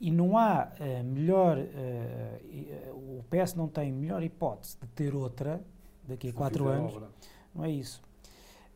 [0.00, 5.64] E não há eh, melhor, eh, o PS não tem melhor hipótese de ter outra
[6.06, 6.94] daqui a se quatro anos,
[7.54, 8.02] não é isso.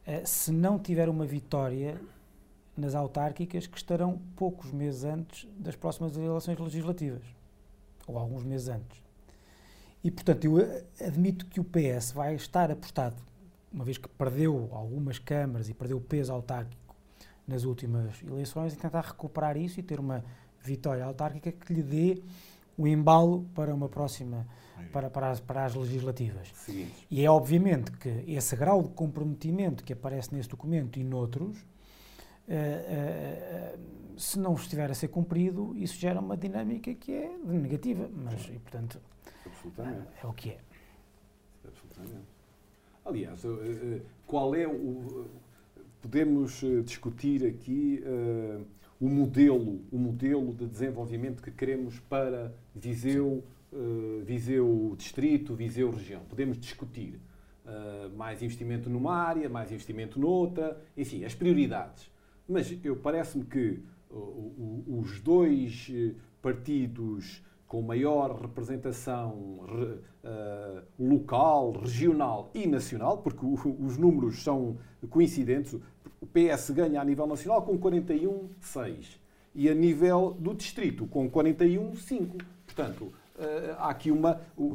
[0.06, 2.00] Eh, se não tiver uma vitória
[2.76, 7.26] nas autárquicas que estarão poucos meses antes das próximas eleições legislativas,
[8.06, 9.02] ou alguns meses antes.
[10.02, 10.56] E, portanto, eu
[11.04, 13.16] admito que o PS vai estar apostado,
[13.72, 16.96] uma vez que perdeu algumas câmaras e perdeu peso autárquico
[17.46, 20.24] nas últimas eleições, em tentar recuperar isso e ter uma
[20.60, 22.22] vitória autárquica que lhe dê
[22.76, 24.46] o embalo para uma próxima,
[24.92, 26.48] para, para, as, para as legislativas.
[26.54, 27.06] Seguintes.
[27.10, 31.66] E é obviamente que esse grau de comprometimento que aparece nesse documento e noutros
[34.16, 38.58] se não estiver a ser cumprido, isso gera uma dinâmica que é negativa, mas, e,
[38.58, 39.00] portanto,
[40.22, 40.58] é o que é.
[41.64, 42.37] Absolutamente.
[43.08, 43.42] Aliás,
[44.26, 45.26] qual é o.
[46.02, 48.62] Podemos discutir aqui uh,
[49.00, 53.42] o modelo, o modelo de desenvolvimento que queremos para Viseu,
[53.72, 56.20] uh, Viseu Distrito, Viseu Região.
[56.28, 57.18] Podemos discutir
[57.64, 62.10] uh, mais investimento numa área, mais investimento noutra, enfim, as prioridades.
[62.46, 63.82] Mas eu parece-me que
[64.86, 65.90] os dois
[66.40, 69.60] partidos com maior representação
[70.98, 74.78] local, regional e nacional, porque os números são
[75.10, 75.74] coincidentes,
[76.20, 79.18] o PS ganha a nível nacional com 41,6
[79.54, 82.42] e a nível do distrito com 41,5.
[82.66, 84.40] Portanto, Uh, há aqui uma.
[84.56, 84.74] O,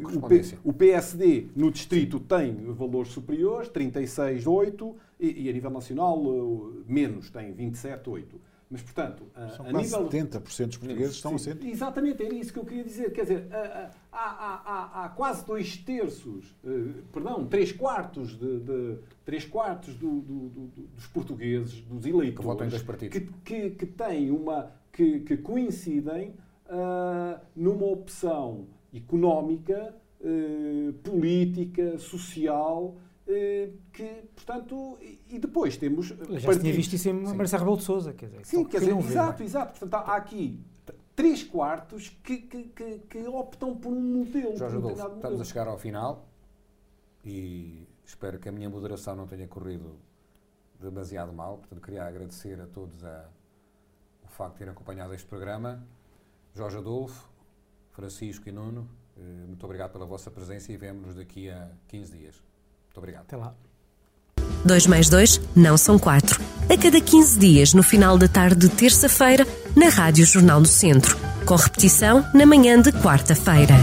[0.64, 7.30] o, PSD no distrito tem valores superiores, 36,8, e, e a nível nacional uh, menos,
[7.30, 8.24] tem 27,8.
[8.74, 9.24] Mas, portanto,
[9.56, 10.10] São a quase nível.
[10.10, 11.70] 70% dos portugueses estão assentes.
[11.70, 13.14] Exatamente, era isso que eu queria dizer.
[13.14, 18.98] Quer dizer, há, há, há, há quase dois terços, uh, perdão, três quartos, de, de
[19.24, 24.72] três quartos do, do, do, dos portugueses, dos eleitores, que, que, que, que têm uma.
[24.92, 26.30] que, que coincidem
[26.66, 33.13] uh, numa opção económica, uh, política, social, uh,
[33.92, 34.98] que, portanto,
[35.30, 36.08] e depois temos.
[36.08, 38.46] Já partidos, tinha visto isso em Marcelo Rebelo de Souza, quer dizer.
[38.46, 39.80] Sim, quer dizer, exato, ver, exato.
[39.80, 40.60] Portanto, há aqui
[41.16, 44.58] três quartos que, que, que, que optam por um modelo.
[44.58, 46.28] Jorge Adolfo, estamos a chegar ao final
[47.24, 49.98] e espero que a minha moderação não tenha corrido
[50.80, 51.58] demasiado mal.
[51.58, 53.30] Portanto, queria agradecer a todos a,
[54.24, 55.86] o facto de terem acompanhado este programa.
[56.56, 57.30] Jorge Adolfo,
[57.92, 62.44] Francisco e Nuno, eh, muito obrigado pela vossa presença e vemo-nos daqui a 15 dias.
[62.94, 63.24] Muito obrigado.
[63.24, 63.56] Até lá.
[64.64, 66.40] 2 mais 2 não são 4.
[66.70, 71.18] A cada 15 dias, no final da tarde de terça-feira, na Rádio Jornal do Centro.
[71.44, 73.74] Com repetição na manhã de quarta-feira.